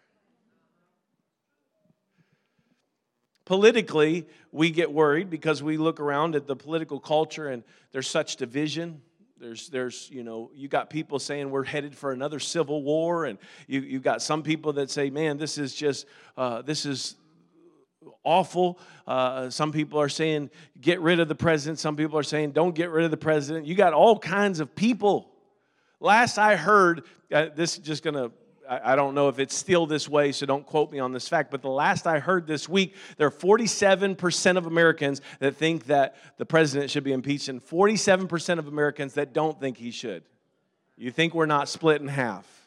Politically, 3.47 4.27
we 4.53 4.69
get 4.69 4.93
worried 4.93 5.31
because 5.31 5.63
we 5.63 5.79
look 5.79 6.01
around 6.01 6.37
at 6.37 6.47
the 6.47 6.55
political 6.55 7.01
culture 7.01 7.49
and 7.49 7.65
there's 7.93 8.09
such 8.09 8.37
division 8.37 9.01
there's, 9.41 9.69
there's, 9.69 10.11
you 10.11 10.23
know, 10.23 10.51
you 10.55 10.69
got 10.69 10.91
people 10.91 11.19
saying 11.19 11.51
we're 11.51 11.65
headed 11.65 11.95
for 11.95 12.13
another 12.13 12.41
civil 12.41 12.83
war, 12.83 13.25
and 13.25 13.39
you, 13.67 13.81
you 13.81 14.01
got 14.01 14.23
some 14.23 14.43
people 14.43 14.73
that 14.75 14.91
say, 14.91 15.11
man, 15.11 15.39
this 15.39 15.59
is 15.59 15.75
just, 15.75 16.07
uh, 16.37 16.63
this 16.63 16.85
is 16.85 17.15
awful. 18.25 18.79
Uh, 19.07 19.49
some 19.51 19.73
people 19.73 20.01
are 20.01 20.09
saying, 20.09 20.51
get 20.81 21.01
rid 21.01 21.21
of 21.21 21.29
the 21.29 21.35
president. 21.35 21.79
Some 21.79 21.97
people 21.97 22.19
are 22.19 22.23
saying, 22.25 22.53
don't 22.53 22.75
get 22.75 22.91
rid 22.91 23.05
of 23.05 23.11
the 23.11 23.17
president. 23.17 23.67
You 23.67 23.75
got 23.75 23.93
all 23.93 24.19
kinds 24.19 24.61
of 24.61 24.75
people. 24.75 25.31
Last 26.01 26.39
I 26.39 26.57
heard, 26.57 27.05
uh, 27.33 27.47
this 27.55 27.79
is 27.79 27.85
just 27.85 28.03
to 28.15 28.33
I 28.69 28.97
don't 28.97 29.15
know 29.15 29.29
if 29.29 29.39
it's 29.39 29.55
still 29.55 29.87
this 29.87 30.09
way, 30.09 30.31
so 30.33 30.45
don't 30.45 30.67
quote 30.67 30.93
me 30.93 30.99
on 30.99 31.13
this 31.13 31.27
fact, 31.27 31.51
but 31.51 31.63
the 31.63 31.71
last 31.71 32.07
I 32.07 32.19
heard 32.19 32.47
this 32.47 32.69
week, 32.69 32.95
there 33.17 33.27
are 33.27 33.31
47% 33.31 34.57
of 34.59 34.67
Americans 34.67 35.23
that 35.39 35.57
think 35.57 35.87
that 35.87 36.17
the 36.37 36.45
president 36.45 36.91
should 36.91 37.05
be 37.05 37.13
impeached, 37.13 37.49
and 37.49 37.65
47% 37.65 38.59
of 38.59 38.69
Americans 38.69 39.15
that 39.15 39.33
don't 39.33 39.59
think 39.59 39.79
he 39.79 39.91
should. 39.91 40.23
You 40.97 41.11
think 41.11 41.35
we're 41.35 41.47
not 41.47 41.69
split 41.69 42.03
in 42.03 42.09
half? 42.09 42.58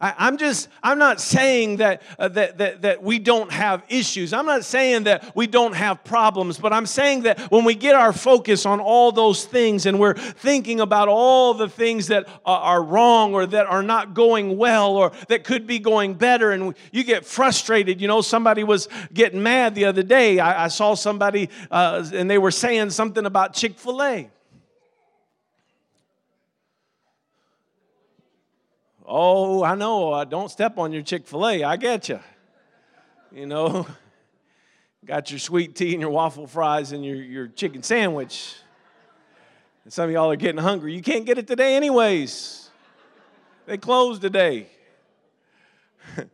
I, 0.00 0.28
am 0.28 0.36
just, 0.36 0.68
I'm 0.80 0.98
not 0.98 1.20
saying 1.20 1.78
that, 1.78 2.02
uh, 2.20 2.28
that, 2.28 2.58
that, 2.58 2.82
that 2.82 3.02
we 3.02 3.18
don't 3.18 3.50
have 3.50 3.82
issues. 3.88 4.32
I'm 4.32 4.46
not 4.46 4.64
saying 4.64 5.04
that 5.04 5.34
we 5.34 5.48
don't 5.48 5.74
have 5.74 6.04
problems, 6.04 6.56
but 6.56 6.72
I'm 6.72 6.86
saying 6.86 7.22
that 7.22 7.40
when 7.50 7.64
we 7.64 7.74
get 7.74 7.96
our 7.96 8.12
focus 8.12 8.64
on 8.64 8.78
all 8.78 9.10
those 9.10 9.44
things 9.44 9.86
and 9.86 9.98
we're 9.98 10.14
thinking 10.14 10.80
about 10.80 11.08
all 11.08 11.52
the 11.52 11.68
things 11.68 12.06
that 12.08 12.28
are, 12.44 12.78
wrong 12.78 13.34
or 13.34 13.44
that 13.44 13.66
are 13.66 13.82
not 13.82 14.14
going 14.14 14.56
well 14.56 14.96
or 14.96 15.10
that 15.26 15.42
could 15.42 15.66
be 15.66 15.80
going 15.80 16.14
better, 16.14 16.52
and 16.52 16.74
you 16.92 17.02
get 17.02 17.26
frustrated. 17.26 18.00
You 18.00 18.06
know, 18.06 18.20
somebody 18.20 18.62
was 18.62 18.88
getting 19.12 19.42
mad 19.42 19.74
the 19.74 19.86
other 19.86 20.04
day. 20.04 20.38
I, 20.38 20.66
I 20.66 20.68
saw 20.68 20.94
somebody 20.94 21.50
uh, 21.72 22.08
and 22.14 22.30
they 22.30 22.38
were 22.38 22.52
saying 22.52 22.90
something 22.90 23.26
about 23.26 23.52
Chick 23.52 23.78
fil 23.78 24.00
A. 24.00 24.30
Oh, 29.10 29.64
I 29.64 29.74
know. 29.74 30.12
Uh, 30.12 30.24
don't 30.24 30.50
step 30.50 30.76
on 30.76 30.92
your 30.92 31.00
Chick 31.00 31.26
fil 31.26 31.48
A. 31.48 31.64
I 31.64 31.78
get 31.78 32.10
you. 32.10 32.20
You 33.32 33.46
know. 33.46 33.86
Got 35.06 35.30
your 35.30 35.38
sweet 35.38 35.74
tea 35.74 35.92
and 35.92 36.00
your 36.02 36.10
waffle 36.10 36.46
fries 36.46 36.92
and 36.92 37.02
your, 37.02 37.16
your 37.16 37.46
chicken 37.46 37.82
sandwich. 37.82 38.54
And 39.84 39.92
some 39.92 40.04
of 40.04 40.10
y'all 40.10 40.30
are 40.30 40.36
getting 40.36 40.60
hungry. 40.60 40.94
You 40.94 41.00
can't 41.00 41.24
get 41.24 41.38
it 41.38 41.46
today, 41.46 41.74
anyways. 41.76 42.68
They 43.64 43.78
closed 43.78 44.20
today. 44.20 44.66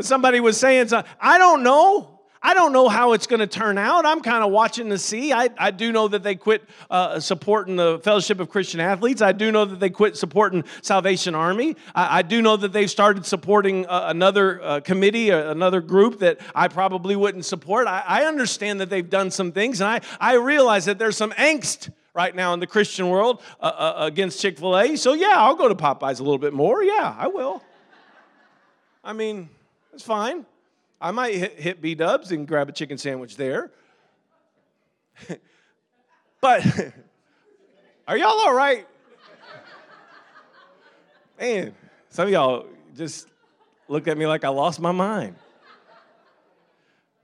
Somebody 0.00 0.40
was 0.40 0.56
saying, 0.56 0.88
something. 0.88 1.12
I 1.20 1.38
don't 1.38 1.62
know. 1.62 2.17
I 2.48 2.54
don't 2.54 2.72
know 2.72 2.88
how 2.88 3.12
it's 3.12 3.26
going 3.26 3.40
to 3.40 3.46
turn 3.46 3.76
out. 3.76 4.06
I'm 4.06 4.22
kind 4.22 4.42
of 4.42 4.50
watching 4.50 4.88
to 4.88 4.96
see. 4.96 5.34
I, 5.34 5.50
I 5.58 5.70
do 5.70 5.92
know 5.92 6.08
that 6.08 6.22
they 6.22 6.34
quit 6.34 6.62
uh, 6.88 7.20
supporting 7.20 7.76
the 7.76 7.98
Fellowship 7.98 8.40
of 8.40 8.48
Christian 8.48 8.80
Athletes. 8.80 9.20
I 9.20 9.32
do 9.32 9.52
know 9.52 9.66
that 9.66 9.80
they 9.80 9.90
quit 9.90 10.16
supporting 10.16 10.64
Salvation 10.80 11.34
Army. 11.34 11.76
I, 11.94 12.20
I 12.20 12.22
do 12.22 12.40
know 12.40 12.56
that 12.56 12.72
they've 12.72 12.90
started 12.90 13.26
supporting 13.26 13.84
uh, 13.84 14.04
another 14.06 14.62
uh, 14.62 14.80
committee, 14.80 15.30
uh, 15.30 15.50
another 15.50 15.82
group 15.82 16.20
that 16.20 16.40
I 16.54 16.68
probably 16.68 17.16
wouldn't 17.16 17.44
support. 17.44 17.86
I, 17.86 18.02
I 18.06 18.24
understand 18.24 18.80
that 18.80 18.88
they've 18.88 19.10
done 19.10 19.30
some 19.30 19.52
things, 19.52 19.82
and 19.82 19.90
I, 19.90 20.00
I 20.18 20.36
realize 20.36 20.86
that 20.86 20.98
there's 20.98 21.18
some 21.18 21.32
angst 21.32 21.92
right 22.14 22.34
now 22.34 22.54
in 22.54 22.60
the 22.60 22.66
Christian 22.66 23.10
world 23.10 23.42
uh, 23.60 23.64
uh, 23.64 23.94
against 24.06 24.40
Chick 24.40 24.58
fil 24.58 24.74
A. 24.74 24.96
So, 24.96 25.12
yeah, 25.12 25.34
I'll 25.36 25.54
go 25.54 25.68
to 25.68 25.74
Popeyes 25.74 26.18
a 26.18 26.22
little 26.22 26.38
bit 26.38 26.54
more. 26.54 26.82
Yeah, 26.82 27.14
I 27.18 27.26
will. 27.26 27.62
I 29.04 29.12
mean, 29.12 29.50
it's 29.92 30.02
fine. 30.02 30.46
I 31.00 31.10
might 31.12 31.34
hit, 31.34 31.58
hit 31.58 31.80
B 31.80 31.94
Dubs 31.94 32.32
and 32.32 32.46
grab 32.46 32.68
a 32.68 32.72
chicken 32.72 32.98
sandwich 32.98 33.36
there. 33.36 33.70
but 36.40 36.64
are 38.08 38.16
y'all 38.16 38.28
all 38.28 38.54
right? 38.54 38.86
Man, 41.38 41.74
some 42.08 42.26
of 42.26 42.32
y'all 42.32 42.66
just 42.96 43.28
looked 43.86 44.08
at 44.08 44.18
me 44.18 44.26
like 44.26 44.44
I 44.44 44.48
lost 44.48 44.80
my 44.80 44.92
mind. 44.92 45.36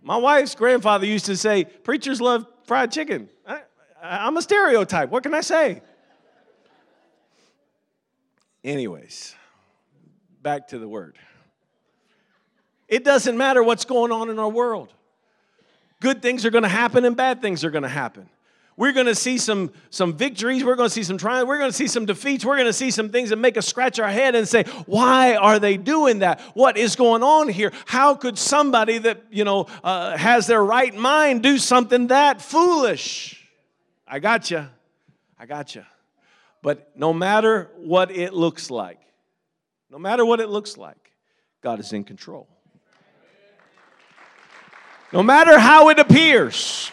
My 0.02 0.16
wife's 0.18 0.54
grandfather 0.54 1.06
used 1.06 1.26
to 1.26 1.36
say, 1.36 1.64
Preachers 1.64 2.20
love 2.20 2.46
fried 2.66 2.92
chicken. 2.92 3.28
I, 3.46 3.62
I'm 4.00 4.36
a 4.36 4.42
stereotype. 4.42 5.10
What 5.10 5.22
can 5.22 5.34
I 5.34 5.40
say? 5.40 5.82
Anyways, 8.62 9.34
back 10.42 10.68
to 10.68 10.78
the 10.78 10.86
word. 10.86 11.18
It 12.94 13.02
doesn't 13.02 13.36
matter 13.36 13.60
what's 13.60 13.84
going 13.84 14.12
on 14.12 14.30
in 14.30 14.38
our 14.38 14.48
world. 14.48 14.92
Good 16.00 16.22
things 16.22 16.46
are 16.46 16.50
going 16.50 16.62
to 16.62 16.68
happen 16.68 17.04
and 17.04 17.16
bad 17.16 17.42
things 17.42 17.64
are 17.64 17.70
going 17.72 17.82
to 17.82 17.88
happen. 17.88 18.28
We're 18.76 18.92
going 18.92 19.06
to 19.06 19.16
see 19.16 19.36
some, 19.36 19.72
some 19.90 20.12
victories. 20.16 20.62
We're 20.62 20.76
going 20.76 20.88
to 20.88 20.94
see 20.94 21.02
some 21.02 21.18
triumphs. 21.18 21.48
We're 21.48 21.58
going 21.58 21.72
to 21.72 21.76
see 21.76 21.88
some 21.88 22.06
defeats. 22.06 22.44
We're 22.44 22.54
going 22.54 22.68
to 22.68 22.72
see 22.72 22.92
some 22.92 23.08
things 23.08 23.30
that 23.30 23.36
make 23.36 23.56
us 23.56 23.66
scratch 23.66 23.98
our 23.98 24.08
head 24.08 24.36
and 24.36 24.46
say, 24.46 24.62
why 24.86 25.34
are 25.34 25.58
they 25.58 25.76
doing 25.76 26.20
that? 26.20 26.40
What 26.54 26.76
is 26.76 26.94
going 26.94 27.24
on 27.24 27.48
here? 27.48 27.72
How 27.84 28.14
could 28.14 28.38
somebody 28.38 28.98
that, 28.98 29.24
you 29.28 29.42
know, 29.42 29.66
uh, 29.82 30.16
has 30.16 30.46
their 30.46 30.64
right 30.64 30.94
mind 30.94 31.42
do 31.42 31.58
something 31.58 32.06
that 32.08 32.40
foolish? 32.40 33.44
I 34.06 34.20
got 34.20 34.52
you. 34.52 34.68
I 35.36 35.46
got 35.46 35.74
you. 35.74 35.84
But 36.62 36.96
no 36.96 37.12
matter 37.12 37.72
what 37.76 38.12
it 38.12 38.34
looks 38.34 38.70
like, 38.70 39.00
no 39.90 39.98
matter 39.98 40.24
what 40.24 40.38
it 40.38 40.48
looks 40.48 40.76
like, 40.76 41.10
God 41.60 41.80
is 41.80 41.92
in 41.92 42.04
control. 42.04 42.46
No 45.14 45.22
matter 45.22 45.60
how 45.60 45.90
it 45.90 46.00
appears, 46.00 46.90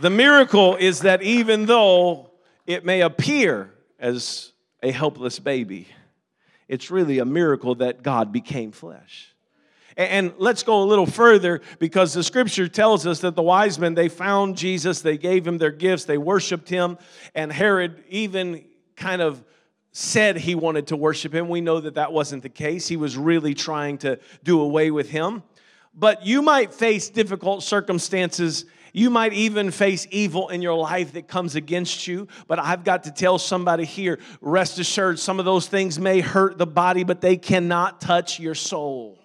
the 0.00 0.10
miracle 0.10 0.74
is 0.74 1.02
that 1.02 1.22
even 1.22 1.66
though 1.66 2.32
it 2.66 2.84
may 2.84 3.02
appear 3.02 3.72
as 3.96 4.50
a 4.82 4.90
helpless 4.90 5.38
baby, 5.38 5.86
it's 6.66 6.90
really 6.90 7.20
a 7.20 7.24
miracle 7.24 7.76
that 7.76 8.02
God 8.02 8.32
became 8.32 8.72
flesh. 8.72 9.32
And 9.96 10.32
let's 10.38 10.64
go 10.64 10.82
a 10.82 10.86
little 10.86 11.06
further 11.06 11.60
because 11.78 12.14
the 12.14 12.24
scripture 12.24 12.66
tells 12.66 13.06
us 13.06 13.20
that 13.20 13.36
the 13.36 13.42
wise 13.42 13.78
men, 13.78 13.94
they 13.94 14.08
found 14.08 14.56
Jesus, 14.56 15.02
they 15.02 15.18
gave 15.18 15.46
him 15.46 15.58
their 15.58 15.70
gifts, 15.70 16.04
they 16.04 16.18
worshiped 16.18 16.68
him, 16.68 16.98
and 17.32 17.52
Herod 17.52 18.02
even 18.08 18.64
kind 18.96 19.22
of 19.22 19.44
said 19.92 20.36
he 20.36 20.56
wanted 20.56 20.88
to 20.88 20.96
worship 20.96 21.32
him. 21.32 21.48
We 21.48 21.60
know 21.60 21.78
that 21.78 21.94
that 21.94 22.12
wasn't 22.12 22.42
the 22.42 22.48
case. 22.48 22.88
He 22.88 22.96
was 22.96 23.16
really 23.16 23.54
trying 23.54 23.98
to 23.98 24.18
do 24.42 24.60
away 24.60 24.90
with 24.90 25.10
him 25.10 25.44
but 25.94 26.24
you 26.24 26.42
might 26.42 26.74
face 26.74 27.08
difficult 27.08 27.62
circumstances. 27.62 28.64
You 28.92 29.10
might 29.10 29.32
even 29.32 29.70
face 29.70 30.06
evil 30.10 30.48
in 30.48 30.62
your 30.62 30.74
life 30.74 31.12
that 31.12 31.28
comes 31.28 31.54
against 31.54 32.06
you. 32.06 32.26
But 32.48 32.58
I've 32.58 32.84
got 32.84 33.04
to 33.04 33.12
tell 33.12 33.38
somebody 33.38 33.84
here 33.84 34.18
rest 34.40 34.78
assured, 34.78 35.18
some 35.18 35.38
of 35.38 35.44
those 35.44 35.68
things 35.68 35.98
may 35.98 36.20
hurt 36.20 36.58
the 36.58 36.66
body, 36.66 37.04
but 37.04 37.20
they 37.20 37.36
cannot 37.36 38.00
touch 38.00 38.40
your 38.40 38.54
soul. 38.54 39.19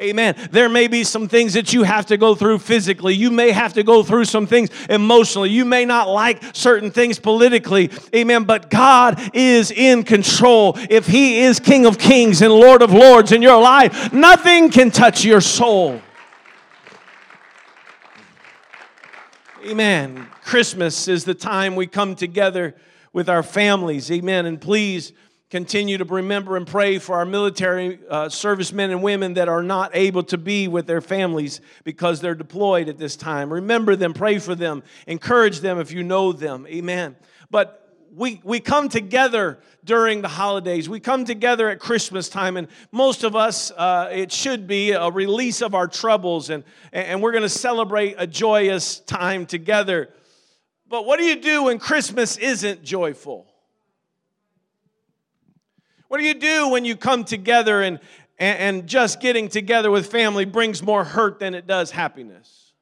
Amen. 0.00 0.36
There 0.52 0.68
may 0.68 0.86
be 0.86 1.02
some 1.02 1.26
things 1.26 1.54
that 1.54 1.72
you 1.72 1.82
have 1.82 2.06
to 2.06 2.16
go 2.16 2.36
through 2.36 2.60
physically. 2.60 3.14
You 3.14 3.32
may 3.32 3.50
have 3.50 3.72
to 3.72 3.82
go 3.82 4.04
through 4.04 4.26
some 4.26 4.46
things 4.46 4.70
emotionally. 4.88 5.50
You 5.50 5.64
may 5.64 5.84
not 5.84 6.08
like 6.08 6.40
certain 6.54 6.92
things 6.92 7.18
politically. 7.18 7.90
Amen. 8.14 8.44
But 8.44 8.70
God 8.70 9.20
is 9.34 9.72
in 9.72 10.04
control. 10.04 10.74
If 10.88 11.08
He 11.08 11.40
is 11.40 11.58
King 11.58 11.84
of 11.84 11.98
Kings 11.98 12.42
and 12.42 12.52
Lord 12.52 12.80
of 12.80 12.92
Lords 12.92 13.32
in 13.32 13.42
your 13.42 13.60
life, 13.60 14.12
nothing 14.12 14.70
can 14.70 14.92
touch 14.92 15.24
your 15.24 15.40
soul. 15.40 16.00
Amen. 19.66 20.28
Christmas 20.44 21.08
is 21.08 21.24
the 21.24 21.34
time 21.34 21.74
we 21.74 21.88
come 21.88 22.14
together 22.14 22.76
with 23.12 23.28
our 23.28 23.42
families. 23.42 24.12
Amen. 24.12 24.46
And 24.46 24.60
please, 24.60 25.12
continue 25.50 25.96
to 25.96 26.04
remember 26.04 26.56
and 26.56 26.66
pray 26.66 26.98
for 26.98 27.16
our 27.16 27.24
military 27.24 27.98
uh, 28.10 28.28
servicemen 28.28 28.90
and 28.90 29.02
women 29.02 29.34
that 29.34 29.48
are 29.48 29.62
not 29.62 29.90
able 29.94 30.22
to 30.22 30.36
be 30.36 30.68
with 30.68 30.86
their 30.86 31.00
families 31.00 31.60
because 31.84 32.20
they're 32.20 32.34
deployed 32.34 32.88
at 32.88 32.98
this 32.98 33.16
time. 33.16 33.52
Remember 33.52 33.96
them, 33.96 34.12
pray 34.12 34.38
for 34.38 34.54
them, 34.54 34.82
encourage 35.06 35.60
them 35.60 35.78
if 35.78 35.90
you 35.90 36.02
know 36.02 36.32
them. 36.32 36.66
Amen. 36.68 37.16
But 37.50 37.96
we, 38.14 38.40
we 38.44 38.60
come 38.60 38.88
together 38.88 39.58
during 39.84 40.20
the 40.22 40.28
holidays. 40.28 40.88
We 40.88 41.00
come 41.00 41.24
together 41.24 41.68
at 41.70 41.78
Christmas 41.78 42.28
time, 42.28 42.56
and 42.56 42.68
most 42.92 43.24
of 43.24 43.34
us, 43.34 43.70
uh, 43.70 44.10
it 44.12 44.32
should 44.32 44.66
be 44.66 44.92
a 44.92 45.10
release 45.10 45.62
of 45.62 45.74
our 45.74 45.86
troubles, 45.86 46.50
and, 46.50 46.64
and 46.92 47.22
we're 47.22 47.32
going 47.32 47.42
to 47.42 47.48
celebrate 47.48 48.16
a 48.18 48.26
joyous 48.26 49.00
time 49.00 49.46
together. 49.46 50.10
But 50.88 51.06
what 51.06 51.18
do 51.18 51.24
you 51.24 51.36
do 51.36 51.64
when 51.64 51.78
Christmas 51.78 52.36
isn't 52.36 52.82
joyful? 52.82 53.47
What 56.08 56.18
do 56.18 56.24
you 56.24 56.34
do 56.34 56.68
when 56.68 56.84
you 56.84 56.96
come 56.96 57.24
together 57.24 57.82
and, 57.82 58.00
and, 58.38 58.86
just 58.86 59.20
getting 59.20 59.48
together 59.48 59.90
with 59.90 60.10
family 60.10 60.46
brings 60.46 60.82
more 60.82 61.04
hurt 61.04 61.38
than 61.38 61.54
it 61.54 61.66
does 61.66 61.90
happiness? 61.90 62.72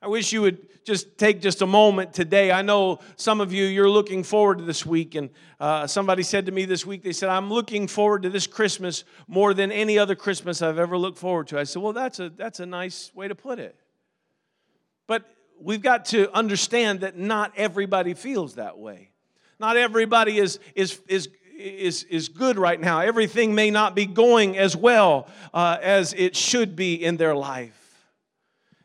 I 0.00 0.06
wish 0.06 0.32
you 0.32 0.42
would 0.42 0.84
just 0.84 1.18
take 1.18 1.42
just 1.42 1.62
a 1.62 1.66
moment 1.66 2.12
today. 2.12 2.52
I 2.52 2.62
know 2.62 3.00
some 3.16 3.40
of 3.40 3.52
you, 3.52 3.64
you're 3.64 3.90
looking 3.90 4.22
forward 4.22 4.58
to 4.58 4.64
this 4.64 4.86
week. 4.86 5.14
And 5.14 5.30
uh, 5.58 5.86
somebody 5.86 6.22
said 6.22 6.46
to 6.46 6.52
me 6.52 6.64
this 6.64 6.86
week, 6.86 7.02
they 7.02 7.12
said, 7.12 7.28
I'm 7.28 7.50
looking 7.50 7.86
forward 7.86 8.22
to 8.22 8.30
this 8.30 8.46
Christmas 8.46 9.04
more 9.26 9.52
than 9.52 9.72
any 9.72 9.98
other 9.98 10.14
Christmas 10.14 10.62
I've 10.62 10.78
ever 10.78 10.96
looked 10.96 11.18
forward 11.18 11.48
to. 11.48 11.58
I 11.58 11.64
said, 11.64 11.82
Well, 11.82 11.92
that's 11.92 12.18
a, 12.18 12.30
that's 12.30 12.60
a 12.60 12.66
nice 12.66 13.14
way 13.14 13.28
to 13.28 13.34
put 13.34 13.58
it. 13.58 13.76
But 15.06 15.24
we've 15.60 15.82
got 15.82 16.06
to 16.06 16.32
understand 16.32 17.00
that 17.00 17.18
not 17.18 17.52
everybody 17.56 18.14
feels 18.14 18.54
that 18.54 18.78
way. 18.78 19.10
Not 19.60 19.76
everybody 19.76 20.38
is, 20.38 20.58
is, 20.74 21.00
is, 21.06 21.28
is, 21.60 22.04
is 22.04 22.28
good 22.28 22.58
right 22.58 22.80
now. 22.80 23.00
Everything 23.00 23.54
may 23.54 23.70
not 23.70 23.94
be 23.94 24.06
going 24.06 24.56
as 24.56 24.76
well 24.76 25.28
uh, 25.52 25.78
as 25.80 26.12
it 26.14 26.34
should 26.34 26.74
be 26.74 26.94
in 26.94 27.16
their 27.16 27.34
life. 27.34 27.76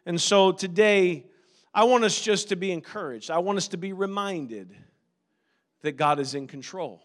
And 0.05 0.19
so 0.21 0.51
today, 0.51 1.25
I 1.73 1.85
want 1.85 2.03
us 2.03 2.21
just 2.21 2.49
to 2.49 2.55
be 2.55 2.71
encouraged. 2.71 3.31
I 3.31 3.39
want 3.39 3.57
us 3.57 3.67
to 3.69 3.77
be 3.77 3.93
reminded 3.93 4.75
that 5.81 5.93
God 5.93 6.19
is 6.19 6.35
in 6.35 6.47
control. 6.47 7.01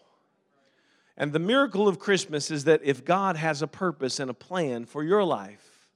And 1.17 1.33
the 1.33 1.39
miracle 1.39 1.87
of 1.87 1.99
Christmas 1.99 2.51
is 2.51 2.63
that 2.65 2.81
if 2.83 3.03
God 3.03 3.35
has 3.35 3.61
a 3.61 3.67
purpose 3.67 4.19
and 4.19 4.29
a 4.29 4.33
plan 4.33 4.85
for 4.85 5.03
your 5.03 5.23
life, 5.23 5.89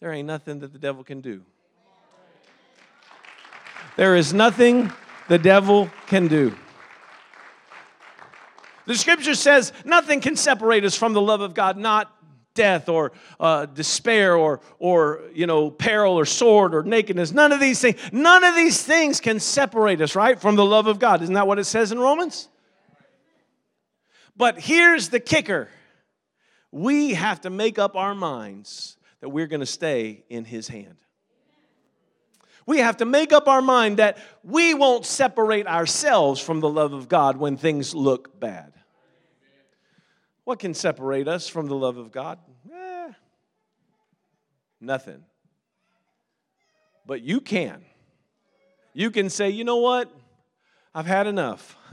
there 0.00 0.12
ain't 0.12 0.26
nothing 0.26 0.60
that 0.60 0.72
the 0.72 0.78
devil 0.78 1.04
can 1.04 1.20
do. 1.20 1.42
There 3.96 4.16
is 4.16 4.32
nothing 4.32 4.92
the 5.28 5.38
devil 5.38 5.90
can 6.06 6.28
do. 6.28 6.56
The 8.88 8.96
scripture 8.96 9.34
says 9.34 9.74
nothing 9.84 10.22
can 10.22 10.34
separate 10.34 10.82
us 10.82 10.96
from 10.96 11.12
the 11.12 11.20
love 11.20 11.42
of 11.42 11.52
God, 11.52 11.76
not 11.76 12.10
death 12.54 12.88
or 12.88 13.12
uh, 13.38 13.66
despair 13.66 14.34
or, 14.34 14.62
or 14.78 15.24
you 15.34 15.46
know 15.46 15.70
peril 15.70 16.18
or 16.18 16.24
sword 16.24 16.74
or 16.74 16.82
nakedness. 16.82 17.30
None 17.30 17.52
of 17.52 17.60
these 17.60 17.82
things 17.82 18.00
none 18.12 18.44
of 18.44 18.54
these 18.54 18.82
things 18.82 19.20
can 19.20 19.40
separate 19.40 20.00
us 20.00 20.16
right 20.16 20.40
from 20.40 20.56
the 20.56 20.64
love 20.64 20.86
of 20.86 20.98
god. 20.98 21.20
Isn't 21.20 21.34
that 21.34 21.46
what 21.46 21.58
it 21.58 21.64
says 21.64 21.92
in 21.92 21.98
romans? 21.98 22.48
But 24.34 24.58
here's 24.58 25.10
the 25.10 25.20
kicker. 25.20 25.68
We 26.72 27.12
have 27.12 27.42
to 27.42 27.50
make 27.50 27.78
up 27.78 27.94
our 27.94 28.14
minds 28.14 28.96
that 29.20 29.28
we're 29.28 29.48
going 29.48 29.60
to 29.60 29.66
stay 29.66 30.24
in 30.30 30.46
his 30.46 30.66
hand. 30.66 30.96
We 32.64 32.78
have 32.78 32.96
to 32.98 33.04
make 33.04 33.34
up 33.34 33.48
our 33.48 33.60
mind 33.60 33.98
that 33.98 34.16
we 34.42 34.72
won't 34.72 35.04
separate 35.04 35.66
ourselves 35.66 36.40
from 36.40 36.60
the 36.60 36.70
love 36.70 36.94
of 36.94 37.10
god 37.10 37.36
when 37.36 37.58
things 37.58 37.94
look 37.94 38.40
bad 38.40 38.72
what 40.48 40.60
can 40.60 40.72
separate 40.72 41.28
us 41.28 41.46
from 41.46 41.66
the 41.66 41.74
love 41.74 41.98
of 41.98 42.10
God? 42.10 42.38
Eh, 42.72 43.12
nothing. 44.80 45.22
But 47.04 47.20
you 47.20 47.42
can. 47.42 47.84
You 48.94 49.10
can 49.10 49.28
say, 49.28 49.50
you 49.50 49.64
know 49.64 49.76
what? 49.76 50.10
I've 50.94 51.04
had 51.04 51.26
enough. 51.26 51.76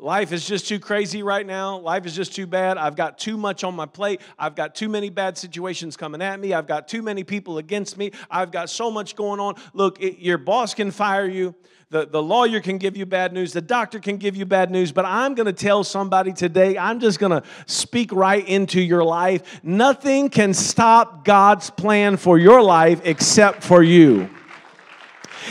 Life 0.00 0.30
is 0.30 0.46
just 0.46 0.68
too 0.68 0.78
crazy 0.78 1.24
right 1.24 1.44
now. 1.44 1.78
Life 1.78 2.06
is 2.06 2.14
just 2.14 2.32
too 2.32 2.46
bad. 2.46 2.78
I've 2.78 2.94
got 2.94 3.18
too 3.18 3.36
much 3.36 3.64
on 3.64 3.74
my 3.74 3.86
plate. 3.86 4.20
I've 4.38 4.54
got 4.54 4.76
too 4.76 4.88
many 4.88 5.10
bad 5.10 5.36
situations 5.36 5.96
coming 5.96 6.22
at 6.22 6.38
me. 6.38 6.54
I've 6.54 6.68
got 6.68 6.86
too 6.86 7.02
many 7.02 7.24
people 7.24 7.58
against 7.58 7.98
me. 7.98 8.12
I've 8.30 8.52
got 8.52 8.70
so 8.70 8.92
much 8.92 9.16
going 9.16 9.40
on. 9.40 9.56
Look, 9.72 10.00
it, 10.00 10.20
your 10.20 10.38
boss 10.38 10.72
can 10.72 10.92
fire 10.92 11.26
you. 11.26 11.52
The, 11.90 12.06
the 12.06 12.22
lawyer 12.22 12.60
can 12.60 12.78
give 12.78 12.96
you 12.96 13.06
bad 13.06 13.32
news. 13.32 13.52
The 13.52 13.60
doctor 13.60 13.98
can 13.98 14.18
give 14.18 14.36
you 14.36 14.46
bad 14.46 14.70
news. 14.70 14.92
But 14.92 15.04
I'm 15.04 15.34
going 15.34 15.46
to 15.46 15.52
tell 15.52 15.82
somebody 15.82 16.32
today, 16.32 16.78
I'm 16.78 17.00
just 17.00 17.18
going 17.18 17.32
to 17.32 17.42
speak 17.66 18.12
right 18.12 18.46
into 18.46 18.80
your 18.80 19.02
life. 19.02 19.60
Nothing 19.64 20.28
can 20.28 20.54
stop 20.54 21.24
God's 21.24 21.70
plan 21.70 22.18
for 22.18 22.38
your 22.38 22.62
life 22.62 23.00
except 23.04 23.64
for 23.64 23.82
you 23.82 24.30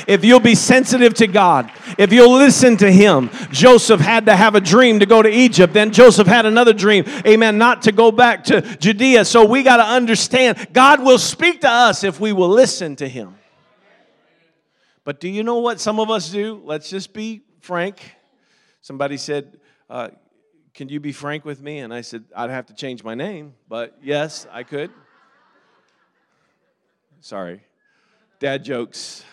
if 0.08 0.24
you'll 0.24 0.40
be 0.40 0.56
sensitive 0.56 1.14
to 1.16 1.28
God, 1.28 1.72
if 1.98 2.12
you'll 2.12 2.34
listen 2.34 2.78
to 2.78 2.92
Him. 2.92 3.30
Joseph 3.52 4.00
had 4.00 4.26
to 4.26 4.36
have 4.36 4.56
a 4.56 4.62
dream 4.62 5.00
to 5.00 5.06
go 5.06 5.22
to 5.22 5.30
Egypt. 5.30 5.74
Then 5.74 5.92
Joseph 5.92 6.28
had 6.28 6.46
another 6.46 6.74
dream, 6.74 7.06
amen, 7.26 7.58
not 7.58 7.84
to 7.84 7.92
go 7.92 8.12
back 8.12 8.44
to 8.46 8.62
Judea. 8.62 9.26
So 9.26 9.46
we 9.46 9.64
got 9.64 9.78
to 9.78 9.84
understand 9.84 10.68
God 10.74 11.04
will 11.04 11.20
speak 11.20 11.62
to 11.62 11.70
us 11.70 12.04
if 12.04 12.20
we 12.20 12.34
will 12.34 12.50
listen 12.50 12.96
to 12.98 13.08
Him. 13.08 13.36
But 15.04 15.22
do 15.22 15.30
you 15.30 15.44
know 15.44 15.60
what 15.60 15.80
some 15.80 16.00
of 16.00 16.10
us 16.10 16.30
do? 16.30 16.62
Let's 16.66 16.90
just 16.90 17.14
be 17.14 17.42
frank. 17.62 18.16
Somebody 18.82 19.18
said, 19.18 19.58
uh, 19.90 20.10
Can 20.74 20.90
you 20.90 21.00
be 21.00 21.14
frank 21.14 21.46
with 21.46 21.62
me? 21.62 21.80
And 21.80 21.94
I 21.94 22.02
said, 22.02 22.26
I'd 22.36 22.50
have 22.50 22.66
to 22.68 22.74
change 22.74 23.04
my 23.04 23.16
name, 23.16 23.54
but 23.70 23.98
yes, 24.02 24.46
I 24.52 24.64
could. 24.64 24.92
Sorry. 27.22 27.62
Dad 28.40 28.64
jokes. 28.64 29.24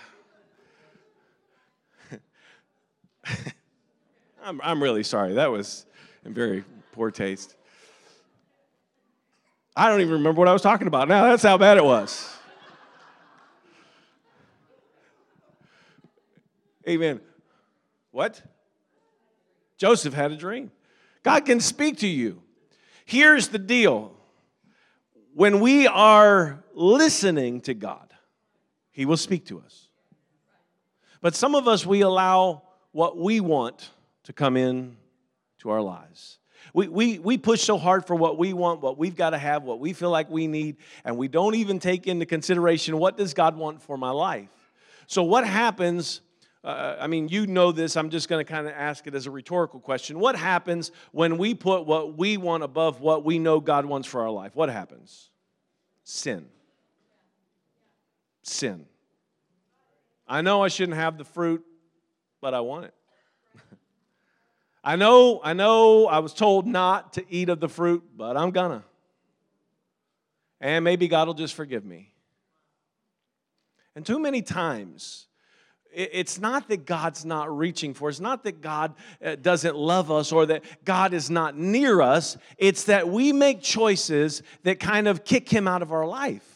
I'm, 4.45 4.61
I'm 4.63 4.83
really 4.83 5.03
sorry. 5.03 5.35
That 5.35 5.51
was 5.51 5.87
in 6.25 6.35
very 6.35 6.65
poor 6.93 7.11
taste. 7.11 7.57
I 9.77 9.89
don't 9.89 10.01
even 10.01 10.13
remember 10.13 10.39
what 10.39 10.49
I 10.49 10.53
was 10.53 10.63
talking 10.63 10.87
about 10.87 11.09
now. 11.09 11.25
That's 11.25 11.43
how 11.43 11.59
bad 11.59 11.77
it 11.77 11.85
was. 11.85 12.31
Amen. 16.89 17.21
What? 18.11 18.43
Joseph 19.79 20.15
had 20.15 20.31
a 20.31 20.37
dream. 20.37 20.71
God 21.23 21.47
can 21.47 21.59
speak 21.59 21.99
to 21.99 22.07
you. 22.07 22.43
Here's 23.05 23.49
the 23.49 23.59
deal 23.59 24.15
when 25.35 25.61
we 25.61 25.87
are 25.89 26.63
listening 26.75 27.61
to 27.63 27.75
God, 27.75 28.13
He 28.93 29.05
will 29.05 29.17
speak 29.17 29.47
to 29.47 29.61
us. 29.61 29.89
But 31.21 31.35
some 31.35 31.55
of 31.55 31.67
us, 31.67 31.85
we 31.85 32.03
allow 32.03 32.63
what 32.95 33.19
we 33.19 33.41
want 33.41 33.91
to 34.23 34.33
come 34.33 34.57
in 34.57 34.97
to 35.59 35.69
our 35.69 35.83
lives. 35.83 36.39
We, 36.73 36.87
we, 36.87 37.19
we 37.19 37.37
push 37.37 37.61
so 37.61 37.77
hard 37.77 38.07
for 38.07 38.15
what 38.15 38.39
we 38.39 38.53
want, 38.53 38.83
what 38.83 38.97
we've 38.97 39.17
got 39.17 39.31
to 39.31 39.39
have, 39.39 39.65
what 39.65 39.81
we 39.81 39.93
feel 39.93 40.11
like 40.11 40.31
we 40.31 40.47
need, 40.47 40.77
and 41.05 41.19
we 41.19 41.27
don't 41.27 41.57
even 41.57 41.81
take 41.81 42.07
into 42.07 42.25
consideration 42.25 42.97
what 42.97 43.17
does 43.17 43.35
God 43.35 43.57
want 43.57 43.83
for 43.83 43.99
my 43.99 44.11
life. 44.11 44.49
So 45.09 45.25
what 45.25 45.45
happens, 45.45 46.21
uh, 46.63 46.97
I 47.01 47.09
mean, 47.09 47.29
you 47.29 47.49
know 47.49 47.73
this, 47.73 47.97
I'm 47.97 48.11
just 48.11 48.29
going 48.29 48.45
to 48.45 48.51
kind 48.51 48.69
of 48.69 48.73
ask 48.73 49.09
it 49.09 49.15
as 49.17 49.27
a 49.27 49.31
rhetorical 49.31 49.81
question. 49.81 50.21
What 50.21 50.37
happens 50.37 50.93
when 51.11 51.37
we 51.37 51.53
put 51.53 51.87
what 51.87 52.17
we 52.17 52.37
want 52.37 52.63
above 52.63 53.01
what 53.01 53.25
we 53.25 53.41
know 53.41 53.59
God 53.59 53.87
wants 53.87 54.07
for 54.07 54.23
our 54.23 54.31
life? 54.31 54.55
What 54.55 54.69
happens? 54.69 55.31
Sin. 56.05 56.47
Sin. 58.45 58.87
I 60.29 60.43
know 60.43 60.63
I 60.63 60.69
shouldn't 60.69 60.97
have 60.97 61.19
the 61.19 61.25
fruit 61.25 61.65
but 62.45 62.53
I 62.53 62.61
want 62.61 62.85
it. 62.85 62.95
I 64.85 64.97
know, 64.97 65.41
I 65.43 65.55
know 65.55 66.07
I 66.07 66.19
was 66.19 66.35
told 66.35 66.67
not 66.67 67.15
to 67.15 67.25
eat 67.31 67.49
of 67.49 67.59
the 67.59 67.71
fruit, 67.71 68.05
but 68.15 68.37
I'm 68.37 68.51
gonna. 68.51 68.85
And 70.61 70.85
maybe 70.85 71.09
God 71.09 71.27
will 71.27 71.33
just 71.33 71.55
forgive 71.55 71.87
me. 71.87 72.13
And 73.97 74.05
too 74.05 74.19
many 74.19 74.43
times, 74.43 75.27
it's 75.91 76.39
not 76.39 76.69
that 76.69 76.85
God's 76.85 77.25
not 77.25 77.57
reaching 77.57 77.95
for 77.95 78.11
us, 78.11 78.21
not 78.21 78.45
that 78.45 78.61
God 78.61 78.93
uh, 79.25 79.37
doesn't 79.37 79.75
love 79.75 80.11
us 80.11 80.31
or 80.31 80.45
that 80.45 80.65
God 80.85 81.15
is 81.15 81.31
not 81.31 81.57
near 81.57 82.03
us. 82.03 82.37
It's 82.59 82.85
that 82.85 83.09
we 83.09 83.33
make 83.33 83.63
choices 83.63 84.43
that 84.65 84.79
kind 84.79 85.09
of 85.09 85.25
kick 85.25 85.49
Him 85.49 85.67
out 85.67 85.81
of 85.81 85.93
our 85.93 86.07
life. 86.07 86.54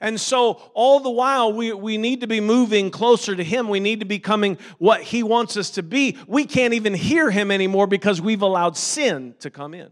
And 0.00 0.18
so, 0.18 0.52
all 0.72 1.00
the 1.00 1.10
while, 1.10 1.52
we, 1.52 1.74
we 1.74 1.98
need 1.98 2.22
to 2.22 2.26
be 2.26 2.40
moving 2.40 2.90
closer 2.90 3.36
to 3.36 3.44
Him. 3.44 3.68
We 3.68 3.80
need 3.80 4.00
to 4.00 4.06
be 4.06 4.16
becoming 4.16 4.56
what 4.78 5.02
He 5.02 5.22
wants 5.22 5.58
us 5.58 5.70
to 5.72 5.82
be. 5.82 6.16
We 6.26 6.46
can't 6.46 6.72
even 6.72 6.94
hear 6.94 7.30
Him 7.30 7.50
anymore 7.50 7.86
because 7.86 8.20
we've 8.20 8.40
allowed 8.40 8.78
sin 8.78 9.34
to 9.40 9.50
come 9.50 9.74
in. 9.74 9.90